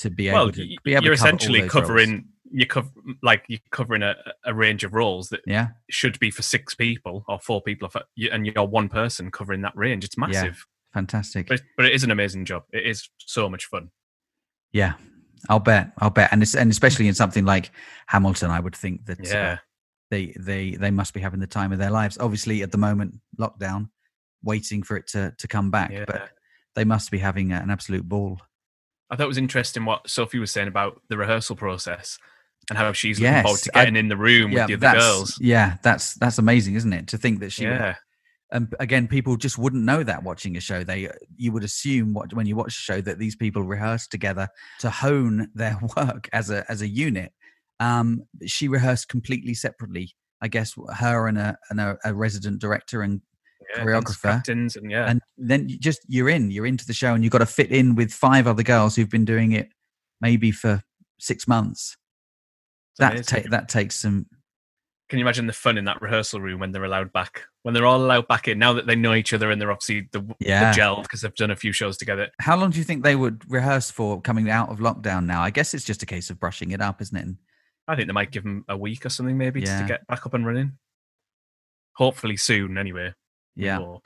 to 0.00 0.10
be 0.10 0.28
able 0.28 0.38
Well, 0.38 0.52
to 0.52 0.76
be 0.84 0.92
able 0.94 1.04
you're 1.04 1.14
cover 1.16 1.26
essentially 1.28 1.60
roles. 1.60 1.72
covering 1.72 2.28
you 2.52 2.66
cover 2.66 2.90
like 3.22 3.44
you're 3.48 3.60
covering 3.70 4.02
a, 4.02 4.16
a 4.44 4.52
range 4.52 4.82
of 4.82 4.92
roles 4.92 5.28
that 5.28 5.40
Yeah. 5.46 5.68
should 5.88 6.18
be 6.18 6.30
for 6.32 6.42
six 6.42 6.74
people 6.74 7.24
or 7.28 7.38
four 7.38 7.62
people, 7.62 7.88
you- 8.16 8.30
and 8.32 8.44
you're 8.44 8.64
one 8.66 8.88
person 8.88 9.30
covering 9.30 9.62
that 9.62 9.76
range. 9.76 10.04
It's 10.04 10.18
massive. 10.18 10.66
Fantastic. 10.92 11.46
But, 11.46 11.62
but 11.76 11.86
it 11.86 11.92
is 11.92 12.02
an 12.02 12.10
amazing 12.10 12.44
job. 12.46 12.64
It 12.72 12.84
is 12.84 13.08
so 13.18 13.48
much 13.48 13.66
fun. 13.66 13.90
Yeah, 14.72 14.94
I'll 15.48 15.60
bet. 15.60 15.92
I'll 15.98 16.10
bet, 16.10 16.30
and 16.32 16.42
it's, 16.42 16.56
and 16.56 16.70
especially 16.72 17.06
in 17.06 17.14
something 17.14 17.44
like 17.44 17.70
Hamilton, 18.06 18.50
I 18.50 18.58
would 18.58 18.74
think 18.74 19.06
that 19.06 19.20
uh, 19.20 19.24
Yeah. 19.28 19.58
they 20.10 20.34
they 20.38 20.72
they 20.72 20.90
must 20.90 21.14
be 21.14 21.20
having 21.20 21.38
the 21.40 21.46
time 21.46 21.70
of 21.72 21.78
their 21.78 21.90
lives. 21.90 22.18
Obviously, 22.18 22.62
at 22.62 22.72
the 22.72 22.78
moment, 22.78 23.14
lockdown, 23.38 23.90
waiting 24.42 24.82
for 24.82 24.96
it 24.96 25.06
to 25.08 25.32
to 25.38 25.46
come 25.46 25.70
back, 25.70 25.92
Yeah. 25.92 26.04
but 26.06 26.30
they 26.74 26.84
must 26.84 27.12
be 27.12 27.18
having 27.18 27.52
an 27.52 27.70
absolute 27.70 28.08
ball. 28.08 28.40
I 29.10 29.16
thought 29.16 29.24
it 29.24 29.28
was 29.28 29.38
interesting 29.38 29.84
what 29.84 30.08
Sophie 30.08 30.38
was 30.38 30.50
saying 30.50 30.68
about 30.68 31.00
the 31.08 31.16
rehearsal 31.16 31.56
process 31.56 32.18
and 32.68 32.78
how 32.78 32.92
she's 32.92 33.18
looking 33.18 33.32
Yes, 33.32 33.42
forward 33.44 33.60
to 33.62 33.70
I- 33.78 33.80
getting 33.84 33.96
in 33.96 34.08
the 34.08 34.16
room 34.16 34.52
yeah, 34.52 34.66
with 34.66 34.80
the 34.80 34.86
other 34.88 34.98
girls. 35.00 35.38
Yeah, 35.40 35.76
that's 35.82 36.14
that's 36.14 36.38
amazing, 36.38 36.74
isn't 36.76 36.92
it? 36.92 37.08
To 37.08 37.18
think 37.18 37.40
that 37.40 37.50
she 37.52 37.66
would- 37.66 37.74
Yeah. 37.74 37.94
and 38.52 38.72
again, 38.78 39.08
people 39.08 39.36
just 39.36 39.58
wouldn't 39.58 39.82
know 39.84 40.02
that 40.04 40.22
watching 40.22 40.56
a 40.56 40.60
show. 40.60 40.84
They 40.84 41.08
you 41.36 41.50
would 41.52 41.64
assume 41.64 42.12
what 42.14 42.32
when 42.34 42.46
you 42.46 42.54
watch 42.56 42.74
a 42.78 42.82
show 42.82 43.00
that 43.00 43.18
these 43.18 43.34
people 43.36 43.62
rehearse 43.64 44.06
together 44.06 44.48
to 44.80 44.90
hone 44.90 45.48
their 45.54 45.78
work 45.96 46.28
as 46.32 46.50
a 46.50 46.64
as 46.70 46.80
a 46.82 46.88
unit. 46.88 47.32
Um, 47.80 48.24
she 48.46 48.68
rehearsed 48.68 49.08
completely 49.08 49.54
separately. 49.54 50.14
I 50.42 50.48
guess 50.48 50.74
her 50.96 51.26
and 51.28 51.36
a 51.38 51.56
and 51.70 51.80
a, 51.80 51.98
a 52.04 52.14
resident 52.14 52.60
director 52.60 53.02
and 53.02 53.20
choreographer, 53.76 54.22
captains 54.22 54.76
and 54.76 54.90
yeah. 54.90 55.06
and 55.08 55.20
then 55.38 55.68
you 55.68 55.78
just 55.78 56.00
you're 56.08 56.28
in. 56.28 56.50
You're 56.50 56.66
into 56.66 56.86
the 56.86 56.92
show, 56.92 57.14
and 57.14 57.22
you've 57.24 57.32
got 57.32 57.38
to 57.38 57.46
fit 57.46 57.70
in 57.70 57.94
with 57.94 58.12
five 58.12 58.46
other 58.46 58.62
girls 58.62 58.96
who've 58.96 59.08
been 59.10 59.24
doing 59.24 59.52
it 59.52 59.68
maybe 60.20 60.50
for 60.50 60.82
six 61.18 61.46
months. 61.48 61.96
That 62.98 63.26
ta- 63.26 63.48
that 63.50 63.68
takes 63.68 63.96
some 63.96 64.26
Can 65.08 65.18
you 65.18 65.24
imagine 65.24 65.46
the 65.46 65.52
fun 65.54 65.78
in 65.78 65.84
that 65.86 66.02
rehearsal 66.02 66.40
room 66.40 66.60
when 66.60 66.72
they're 66.72 66.84
allowed 66.84 67.12
back? 67.12 67.42
When 67.62 67.72
they're 67.74 67.86
all 67.86 68.02
allowed 68.02 68.28
back 68.28 68.46
in, 68.48 68.58
now 68.58 68.72
that 68.74 68.86
they 68.86 68.96
know 68.96 69.14
each 69.14 69.32
other 69.32 69.50
and 69.50 69.60
they're 69.60 69.70
obviously 69.72 70.08
the, 70.12 70.22
Yeah. 70.38 70.72
the 70.72 70.78
gelled 70.80 71.02
because 71.02 71.20
they've 71.22 71.34
done 71.34 71.50
a 71.50 71.56
few 71.56 71.72
shows 71.72 71.96
together. 71.96 72.28
How 72.40 72.56
long 72.56 72.70
do 72.70 72.78
you 72.78 72.84
think 72.84 73.02
they 73.02 73.16
would 73.16 73.42
rehearse 73.50 73.90
for 73.90 74.20
coming 74.20 74.50
out 74.50 74.68
of 74.70 74.78
lockdown 74.78 75.24
now? 75.26 75.42
I 75.42 75.50
guess 75.50 75.72
it's 75.74 75.84
just 75.84 76.02
a 76.02 76.06
case 76.06 76.30
of 76.30 76.38
brushing 76.38 76.70
it 76.72 76.80
up, 76.80 77.00
isn't 77.02 77.16
it? 77.16 77.24
And 77.24 77.36
I 77.88 77.96
think 77.96 78.06
they 78.08 78.12
might 78.12 78.30
give 78.30 78.42
them 78.44 78.64
a 78.68 78.76
week 78.76 79.04
or 79.06 79.08
something 79.08 79.36
maybe 79.38 79.60
Yeah. 79.62 79.80
to 79.80 79.86
get 79.88 80.06
back 80.06 80.26
up 80.26 80.34
and 80.34 80.46
running. 80.46 80.78
Hopefully 81.96 82.36
soon, 82.36 82.78
anyway. 82.78 83.12
Yeah. 83.56 83.76
hope. 83.78 84.04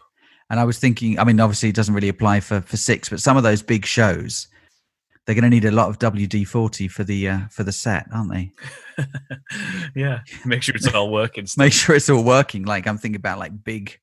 And 0.50 0.61
I 0.61 0.64
was 0.64 0.78
thinking, 0.78 1.18
I 1.18 1.24
mean, 1.24 1.40
obviously 1.40 1.70
it 1.70 1.74
doesn't 1.74 1.94
really 1.94 2.09
apply 2.11 2.40
for, 2.40 2.61
for 2.61 2.76
six, 2.76 3.09
but 3.09 3.20
some 3.20 3.37
of 3.37 3.42
those 3.42 3.62
big 3.62 3.87
shows, 3.87 4.46
they're 5.26 5.35
going 5.35 5.44
to 5.44 5.48
need 5.50 5.64
a 5.64 5.70
lot 5.70 5.88
of 5.88 5.98
WD 5.98 6.46
forty 6.46 6.87
for 6.87 7.02
the 7.02 7.28
uh, 7.28 7.38
for 7.50 7.64
the 7.64 7.72
set, 7.72 8.07
aren't 8.12 8.30
they? 8.30 8.52
yeah, 9.96 10.20
make 10.44 10.62
sure 10.62 10.74
it's 10.76 10.92
all 10.92 11.11
working. 11.11 11.46
Make 11.57 11.72
sure 11.72 11.96
it's 11.96 12.11
all 12.11 12.22
working. 12.22 12.64
Like 12.64 12.87
I'm 12.87 12.98
thinking 12.98 13.16
about 13.16 13.38
like 13.38 13.64
big. 13.64 13.98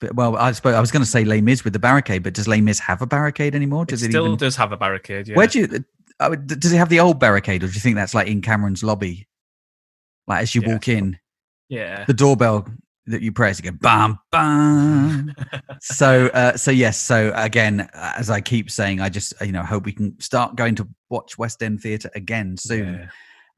But, 0.00 0.14
well, 0.16 0.36
I 0.36 0.52
suppose 0.52 0.74
I 0.74 0.80
was 0.80 0.90
going 0.90 1.02
to 1.04 1.08
say 1.10 1.24
Les 1.24 1.40
Mis 1.40 1.64
with 1.64 1.72
the 1.72 1.78
barricade, 1.78 2.22
but 2.22 2.34
does 2.34 2.46
Les 2.46 2.60
Mis 2.60 2.78
have 2.80 3.00
a 3.00 3.06
barricade 3.06 3.54
anymore? 3.54 3.84
It 3.84 3.88
Does 3.90 4.02
it, 4.02 4.10
still 4.10 4.26
even? 4.26 4.36
does 4.38 4.56
have 4.56 4.72
a 4.72 4.76
barricade. 4.76 5.28
Yeah. 5.28 5.36
Where 5.36 5.46
do 5.46 5.60
you? 5.60 5.66
Does 6.46 6.72
it 6.72 6.76
have 6.76 6.90
the 6.90 7.00
old 7.00 7.18
barricade, 7.18 7.62
or 7.64 7.68
do 7.68 7.72
you 7.72 7.80
think 7.80 7.96
that's 7.96 8.14
like 8.14 8.26
in 8.28 8.42
Cameron's 8.42 8.82
lobby? 8.84 9.26
Like 10.26 10.42
as 10.42 10.54
you 10.54 10.60
Yeah. 10.62 10.72
walk 10.72 10.88
in, 10.88 11.18
Yeah. 11.70 12.04
the 12.04 12.12
doorbell 12.12 12.66
that 13.06 13.20
you 13.22 13.26
you 13.36 13.62
go 13.62 13.70
bam 13.80 14.18
bam. 14.32 15.34
so 15.80 16.26
uh, 16.28 16.56
so 16.56 16.70
yes 16.70 16.98
so 17.00 17.32
again 17.34 17.88
as 17.92 18.30
i 18.30 18.40
keep 18.40 18.70
saying 18.70 19.00
i 19.00 19.08
just 19.08 19.34
you 19.42 19.52
know 19.52 19.62
hope 19.62 19.84
we 19.84 19.92
can 19.92 20.18
start 20.20 20.56
going 20.56 20.74
to 20.74 20.88
watch 21.10 21.36
west 21.38 21.62
end 21.62 21.80
theatre 21.80 22.10
again 22.14 22.56
soon 22.56 22.94
Yeah. 22.94 23.06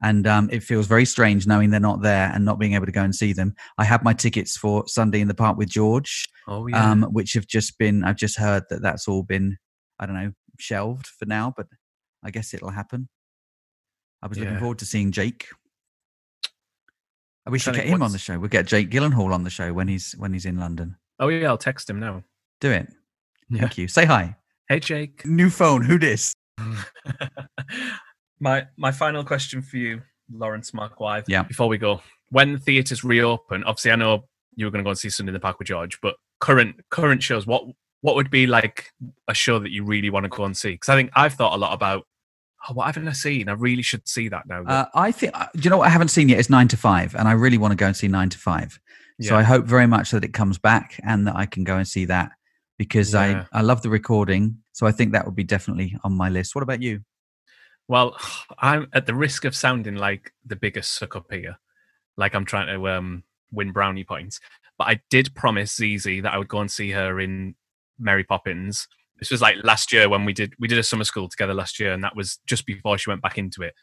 and 0.03 0.27
um, 0.27 0.49
it 0.51 0.63
feels 0.63 0.85
very 0.87 1.05
strange 1.05 1.47
knowing 1.47 1.69
they're 1.69 1.79
not 1.79 2.01
there 2.01 2.29
and 2.33 2.43
not 2.45 2.59
being 2.59 2.73
able 2.73 2.85
to 2.85 2.91
go 2.91 3.01
and 3.03 3.15
see 3.15 3.33
them 3.33 3.55
i 3.77 3.83
have 3.85 4.03
my 4.03 4.13
tickets 4.13 4.57
for 4.57 4.85
sunday 4.87 5.21
in 5.21 5.27
the 5.27 5.33
park 5.33 5.57
with 5.57 5.69
george 5.69 6.27
Oh 6.47 6.67
yeah. 6.67 6.91
um, 6.91 7.03
which 7.03 7.33
have 7.33 7.47
just 7.47 7.77
been 7.77 8.03
i've 8.03 8.17
just 8.17 8.37
heard 8.37 8.63
that 8.69 8.81
that's 8.81 9.07
all 9.07 9.23
been 9.23 9.57
i 9.99 10.05
don't 10.05 10.15
know 10.15 10.31
shelved 10.59 11.07
for 11.07 11.25
now 11.25 11.53
but 11.55 11.67
i 12.23 12.31
guess 12.31 12.53
it'll 12.53 12.71
happen 12.71 13.07
i 14.21 14.27
was 14.27 14.37
looking 14.37 14.57
forward 14.59 14.79
to 14.79 14.85
seeing 14.85 15.11
jake 15.11 15.47
we 17.49 17.59
should 17.59 17.73
get 17.75 17.85
him 17.85 18.01
on 18.03 18.11
the 18.11 18.17
show 18.17 18.37
we'll 18.39 18.49
get 18.49 18.65
jake 18.65 18.89
gyllenhaal 18.89 19.33
on 19.33 19.43
the 19.43 19.49
show 19.49 19.71
when 19.73 19.87
he's 19.87 20.13
when 20.13 20.33
he's 20.33 20.45
in 20.45 20.57
london 20.57 20.95
oh 21.19 21.27
yeah, 21.29 21.47
I'll 21.47 21.57
text 21.57 21.89
him 21.89 21.99
now. 21.99 22.23
do 22.61 22.71
it 22.71 22.87
Yeah. 23.49 23.61
thank 23.61 23.77
you 23.77 23.87
say 23.87 24.05
hi 24.05 24.35
Hey 24.69 24.79
Jake. 24.81 25.25
new 25.25 25.49
phone 25.49 25.83
who 25.83 25.97
dis 25.97 26.33
my 28.39 28.65
my 28.77 28.91
final 28.91 29.23
question 29.23 29.61
for 29.61 29.77
you, 29.77 30.01
Laurence 30.31 30.73
Mark 30.73 30.99
Wythe. 30.99 31.25
Yeah. 31.27 31.43
Before 31.43 31.67
we 31.67 31.77
go, 31.77 32.01
when 32.29 32.57
theatres 32.59 33.03
reopen, 33.03 33.63
obviously 33.63 33.91
I 33.91 33.95
know 33.95 34.25
you 34.55 34.65
were 34.65 34.71
going 34.71 34.83
to 34.83 34.83
go 34.83 34.89
and 34.91 34.97
see 34.99 35.09
Sunday 35.09 35.29
in 35.29 35.33
the 35.33 35.39
Park 35.39 35.59
with 35.59 35.67
George, 35.67 35.99
but 36.01 36.15
current 36.39 36.75
current 36.89 37.23
shows, 37.23 37.47
what 37.47 37.63
what 38.01 38.15
would 38.15 38.29
be 38.29 38.45
like 38.47 38.91
a 39.27 39.33
show 39.33 39.59
that 39.59 39.71
you 39.71 39.83
really 39.83 40.09
want 40.09 40.23
to 40.23 40.29
go 40.29 40.43
and 40.45 40.55
see? 40.55 40.71
Because 40.71 40.89
I 40.89 40.95
think 40.95 41.11
I've 41.15 41.33
thought 41.33 41.53
a 41.55 41.57
lot 41.57 41.73
about 41.73 42.05
Oh, 42.69 42.73
what 42.73 42.83
I 42.85 42.87
haven't 42.87 43.07
I 43.07 43.11
seen? 43.13 43.49
I 43.49 43.53
really 43.53 43.81
should 43.83 44.07
see 44.07 44.29
that 44.29 44.47
now. 44.47 44.63
Uh, 44.63 44.85
I 44.95 45.11
think. 45.11 45.31
uh, 45.35 45.47
Do 45.55 45.61
you 45.61 45.69
know 45.69 45.77
what 45.77 45.87
I 45.87 45.91
haven't 45.91 46.07
seen 46.09 46.29
yet? 46.29 46.39
Is 46.39 46.49
Nine 46.49 46.67
to 46.69 46.77
Five, 46.77 47.15
and 47.15 47.27
I 47.27 47.33
really 47.33 47.57
want 47.57 47.71
to 47.71 47.75
go 47.75 47.85
and 47.87 47.95
see 47.95 48.07
Nine 48.07 48.29
to 48.29 48.37
Five. 48.37 48.79
So 49.19 49.35
I 49.35 49.41
hope 49.41 49.65
very 49.65 49.87
much 49.87 50.11
that 50.11 50.23
it 50.23 50.33
comes 50.33 50.59
back 50.59 50.99
and 51.03 51.25
that 51.27 51.35
I 51.35 51.47
can 51.47 51.63
go 51.63 51.75
and 51.77 51.87
see 51.87 52.05
that 52.05 52.33
because 52.77 53.13
Yeah. 53.15 53.45
I 53.51 53.59
I 53.59 53.61
love 53.61 53.81
the 53.81 53.89
recording. 53.89 54.57
So 54.73 54.85
I 54.85 54.91
think 54.91 55.11
that 55.13 55.25
would 55.25 55.35
be 55.35 55.43
definitely 55.43 55.97
on 56.03 56.13
my 56.13 56.29
list. 56.29 56.53
What 56.53 56.61
about 56.61 56.83
you? 56.83 57.01
Well, 57.87 58.15
I'm 58.59 58.87
at 58.93 59.07
the 59.07 59.15
risk 59.15 59.43
of 59.45 59.55
sounding 59.55 59.95
like 59.95 60.33
the 60.45 60.55
biggest 60.55 60.93
suck 60.93 61.15
up 61.15 61.31
here, 61.31 61.57
like 62.15 62.35
I'm 62.35 62.45
trying 62.45 62.67
to 62.67 62.89
um, 62.89 63.23
win 63.51 63.71
brownie 63.71 64.03
points. 64.03 64.39
But 64.77 64.87
I 64.89 65.01
did 65.09 65.33
promise 65.33 65.75
Zizi 65.75 66.21
that 66.21 66.33
I 66.33 66.37
would 66.37 66.47
go 66.47 66.59
and 66.59 66.69
see 66.69 66.91
her 66.91 67.19
in 67.19 67.55
Mary 67.97 68.23
Poppins. 68.23 68.87
This 69.19 69.31
was 69.31 69.41
like 69.41 69.55
last 69.63 69.91
year 69.91 70.09
when 70.09 70.25
we 70.25 70.33
did 70.33 70.53
we 70.59 70.67
did 70.67 70.77
a 70.77 70.83
summer 70.83 71.03
school 71.03 71.29
together 71.29 71.53
last 71.53 71.79
year, 71.79 71.93
and 71.93 72.03
that 72.03 72.15
was 72.15 72.39
just 72.45 72.65
before 72.65 72.97
she 72.97 73.09
went 73.09 73.21
back 73.21 73.37
into 73.37 73.61
it. 73.63 73.73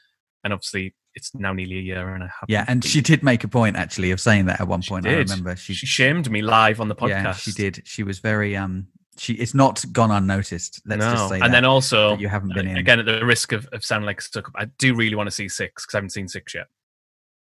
And 0.43 0.53
obviously, 0.53 0.95
it's 1.15 1.35
now 1.35 1.53
nearly 1.53 1.79
a 1.79 1.83
year 1.83 2.15
and 2.15 2.23
a 2.23 2.27
half. 2.27 2.45
Yeah, 2.49 2.65
and 2.69 2.85
she 2.85 3.01
did 3.01 3.23
make 3.23 3.45
a 3.45 3.49
point 3.49 3.77
actually 3.77 4.11
of 4.11 4.21
saying 4.21 4.47
that 4.47 4.61
at 4.61 4.69
one 4.69 4.83
point. 4.83 5.07
I 5.07 5.15
remember 5.15 5.57
she 5.57 5.75
She 5.75 5.87
shamed 5.87 6.31
me 6.31 6.43
live 6.43 6.81
on 6.81 6.89
the 6.89 6.95
podcast. 6.95 7.09
Yeah, 7.09 7.33
she 7.33 7.53
did. 7.53 7.83
She 7.85 8.03
was 8.03 8.19
very 8.19 8.57
um. 8.57 8.89
She 9.17 9.35
it's 9.35 9.55
not 9.55 9.85
gone 9.93 10.11
unnoticed. 10.11 10.83
Let's 10.87 11.01
no. 11.01 11.13
just 11.13 11.29
say. 11.29 11.37
and 11.37 11.45
that, 11.45 11.53
then 11.53 11.65
also 11.65 12.17
you 12.19 12.29
haven't 12.29 12.53
been 12.55 12.67
in. 12.67 12.77
again 12.77 12.99
at 12.99 13.07
the 13.07 13.25
risk 13.25 13.53
of, 13.53 13.67
of 13.73 13.85
sounding 13.85 14.07
like 14.07 14.19
a 14.19 14.23
stuck 14.23 14.49
up. 14.49 14.55
I 14.57 14.67
do 14.79 14.95
really 14.95 15.15
want 15.15 15.29
to 15.29 15.31
see 15.31 15.49
six 15.49 15.85
because 15.85 15.95
I 15.95 15.99
haven't 15.99 16.11
seen 16.11 16.29
six 16.29 16.55
yet. 16.55 16.67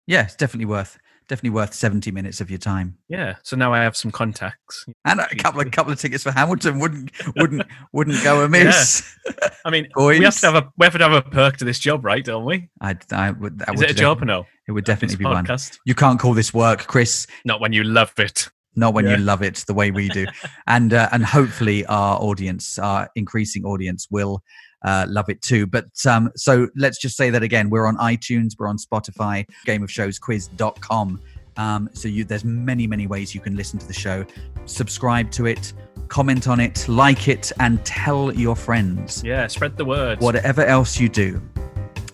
Yeah, 0.07 0.24
it's 0.24 0.35
definitely 0.35 0.66
worth 0.66 0.98
definitely 1.30 1.50
worth 1.50 1.72
seventy 1.72 2.10
minutes 2.10 2.40
of 2.40 2.50
your 2.50 2.58
time. 2.58 2.98
Yeah, 3.08 3.36
so 3.44 3.56
now 3.56 3.72
I 3.72 3.78
have 3.78 3.96
some 3.96 4.10
contacts. 4.10 4.84
And 5.04 5.20
a 5.20 5.34
couple 5.36 5.60
of 5.60 5.70
couple 5.70 5.92
of 5.92 5.98
tickets 6.00 6.24
for 6.24 6.32
Hamilton 6.32 6.78
wouldn't 6.80 7.12
wouldn't 7.36 7.62
wouldn't 7.92 8.22
go 8.22 8.44
amiss. 8.44 9.16
I 9.64 9.70
mean, 9.70 9.88
we 9.96 10.20
have 10.24 10.38
to 10.40 10.46
have 10.50 10.56
a 10.56 10.72
we 10.76 10.84
have 10.84 10.92
to 10.98 11.08
have 11.08 11.12
a 11.12 11.22
perk 11.22 11.56
to 11.58 11.64
this 11.64 11.78
job, 11.78 12.04
right? 12.04 12.24
Don't 12.24 12.44
we? 12.44 12.68
I, 12.82 12.96
I 13.12 13.30
would. 13.30 13.60
That 13.60 13.72
Is 13.74 13.80
would 13.80 13.90
it 13.90 13.96
a 13.96 13.98
job 13.98 14.20
or 14.20 14.26
no? 14.26 14.46
It 14.68 14.72
would 14.72 14.84
definitely 14.84 15.14
This 15.14 15.18
be 15.18 15.24
one. 15.24 15.46
podcast? 15.46 15.78
You 15.86 15.94
can't 15.94 16.20
call 16.20 16.34
this 16.34 16.52
work, 16.52 16.86
Chris. 16.86 17.26
Not 17.44 17.60
when 17.60 17.72
you 17.72 17.84
love 17.84 18.12
it. 18.18 18.48
Not 18.76 18.94
when 18.94 19.04
Yeah. 19.06 19.16
you 19.16 19.24
love 19.24 19.42
it 19.42 19.64
the 19.66 19.74
way 19.74 19.90
we 19.90 20.08
do, 20.08 20.26
and 20.66 20.92
uh, 20.92 21.08
and 21.12 21.24
hopefully 21.24 21.86
our 21.86 22.18
audience, 22.20 22.78
our 22.78 23.08
increasing 23.16 23.64
audience, 23.64 24.06
will 24.10 24.42
uh, 24.82 25.06
love 25.08 25.28
it 25.28 25.42
too. 25.42 25.66
But 25.66 25.88
um, 26.06 26.30
so 26.36 26.68
let's 26.76 26.98
just 26.98 27.16
say 27.16 27.30
that 27.30 27.42
again. 27.42 27.70
We're 27.70 27.86
on 27.86 27.96
iTunes, 27.98 28.52
we're 28.58 28.68
on 28.68 28.78
Spotify, 28.78 29.46
GameOfShowsQuiz.com. 29.66 31.20
Um, 31.56 31.90
so 31.92 32.08
you, 32.08 32.24
there's 32.24 32.44
many 32.44 32.86
many 32.86 33.06
ways 33.06 33.34
you 33.34 33.40
can 33.40 33.56
listen 33.56 33.78
to 33.78 33.86
the 33.86 33.92
show. 33.92 34.24
Subscribe 34.66 35.30
to 35.32 35.46
it, 35.46 35.72
comment 36.08 36.48
on 36.48 36.60
it, 36.60 36.88
like 36.88 37.28
it, 37.28 37.52
and 37.60 37.84
tell 37.84 38.32
your 38.32 38.56
friends. 38.56 39.22
Yeah, 39.24 39.46
spread 39.48 39.76
the 39.76 39.84
word. 39.84 40.20
Whatever 40.20 40.64
else 40.64 40.98
you 40.98 41.08
do, 41.08 41.42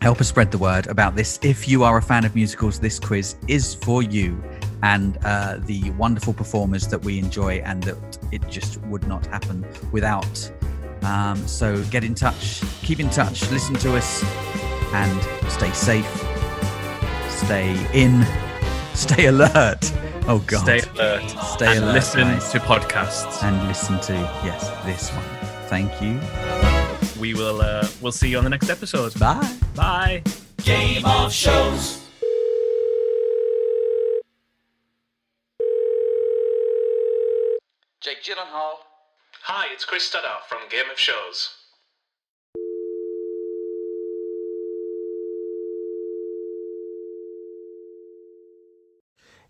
help 0.00 0.20
us 0.20 0.28
spread 0.28 0.50
the 0.50 0.58
word 0.58 0.86
about 0.86 1.16
this. 1.16 1.38
If 1.42 1.68
you 1.68 1.84
are 1.84 1.98
a 1.98 2.02
fan 2.02 2.24
of 2.24 2.34
musicals, 2.34 2.78
this 2.78 2.98
quiz 2.98 3.36
is 3.46 3.74
for 3.74 4.02
you 4.02 4.42
and 4.82 5.18
uh, 5.24 5.58
the 5.60 5.90
wonderful 5.92 6.32
performers 6.32 6.86
that 6.88 7.02
we 7.04 7.18
enjoy 7.18 7.56
and 7.64 7.82
that 7.84 8.18
it 8.32 8.46
just 8.48 8.80
would 8.82 9.06
not 9.08 9.26
happen 9.26 9.66
without. 9.92 10.50
Um, 11.06 11.46
so 11.46 11.82
get 11.84 12.02
in 12.02 12.14
touch, 12.14 12.62
keep 12.82 12.98
in 12.98 13.08
touch, 13.10 13.48
listen 13.50 13.76
to 13.76 13.96
us, 13.96 14.24
and 14.92 15.22
stay 15.50 15.70
safe, 15.70 16.10
stay 17.28 17.70
in, 17.94 18.26
stay 18.94 19.26
alert. 19.26 19.92
Oh, 20.28 20.42
God. 20.44 20.62
Stay 20.62 20.80
alert. 20.80 21.30
Stay 21.30 21.76
and 21.76 21.84
alert. 21.84 21.94
listen 21.94 22.22
guys. 22.22 22.50
to 22.50 22.58
podcasts. 22.58 23.44
And 23.44 23.68
listen 23.68 24.00
to, 24.00 24.14
yes, 24.44 24.68
this 24.84 25.10
one. 25.10 25.24
Thank 25.68 26.02
you. 26.02 26.18
We 27.20 27.34
will 27.34 27.60
uh, 27.60 27.86
we'll 28.00 28.12
see 28.12 28.28
you 28.28 28.38
on 28.38 28.44
the 28.44 28.50
next 28.50 28.68
episode. 28.68 29.16
Bye. 29.20 29.56
Bye. 29.76 30.22
Game 30.64 31.04
of 31.04 31.32
Shows. 31.32 32.04
Jake 38.00 38.22
Gyllenhaal. 38.22 38.85
Hi, 39.48 39.68
it's 39.72 39.84
Chris 39.84 40.02
Stoddart 40.02 40.48
from 40.48 40.68
Game 40.68 40.90
of 40.90 40.98
Shows. 40.98 41.55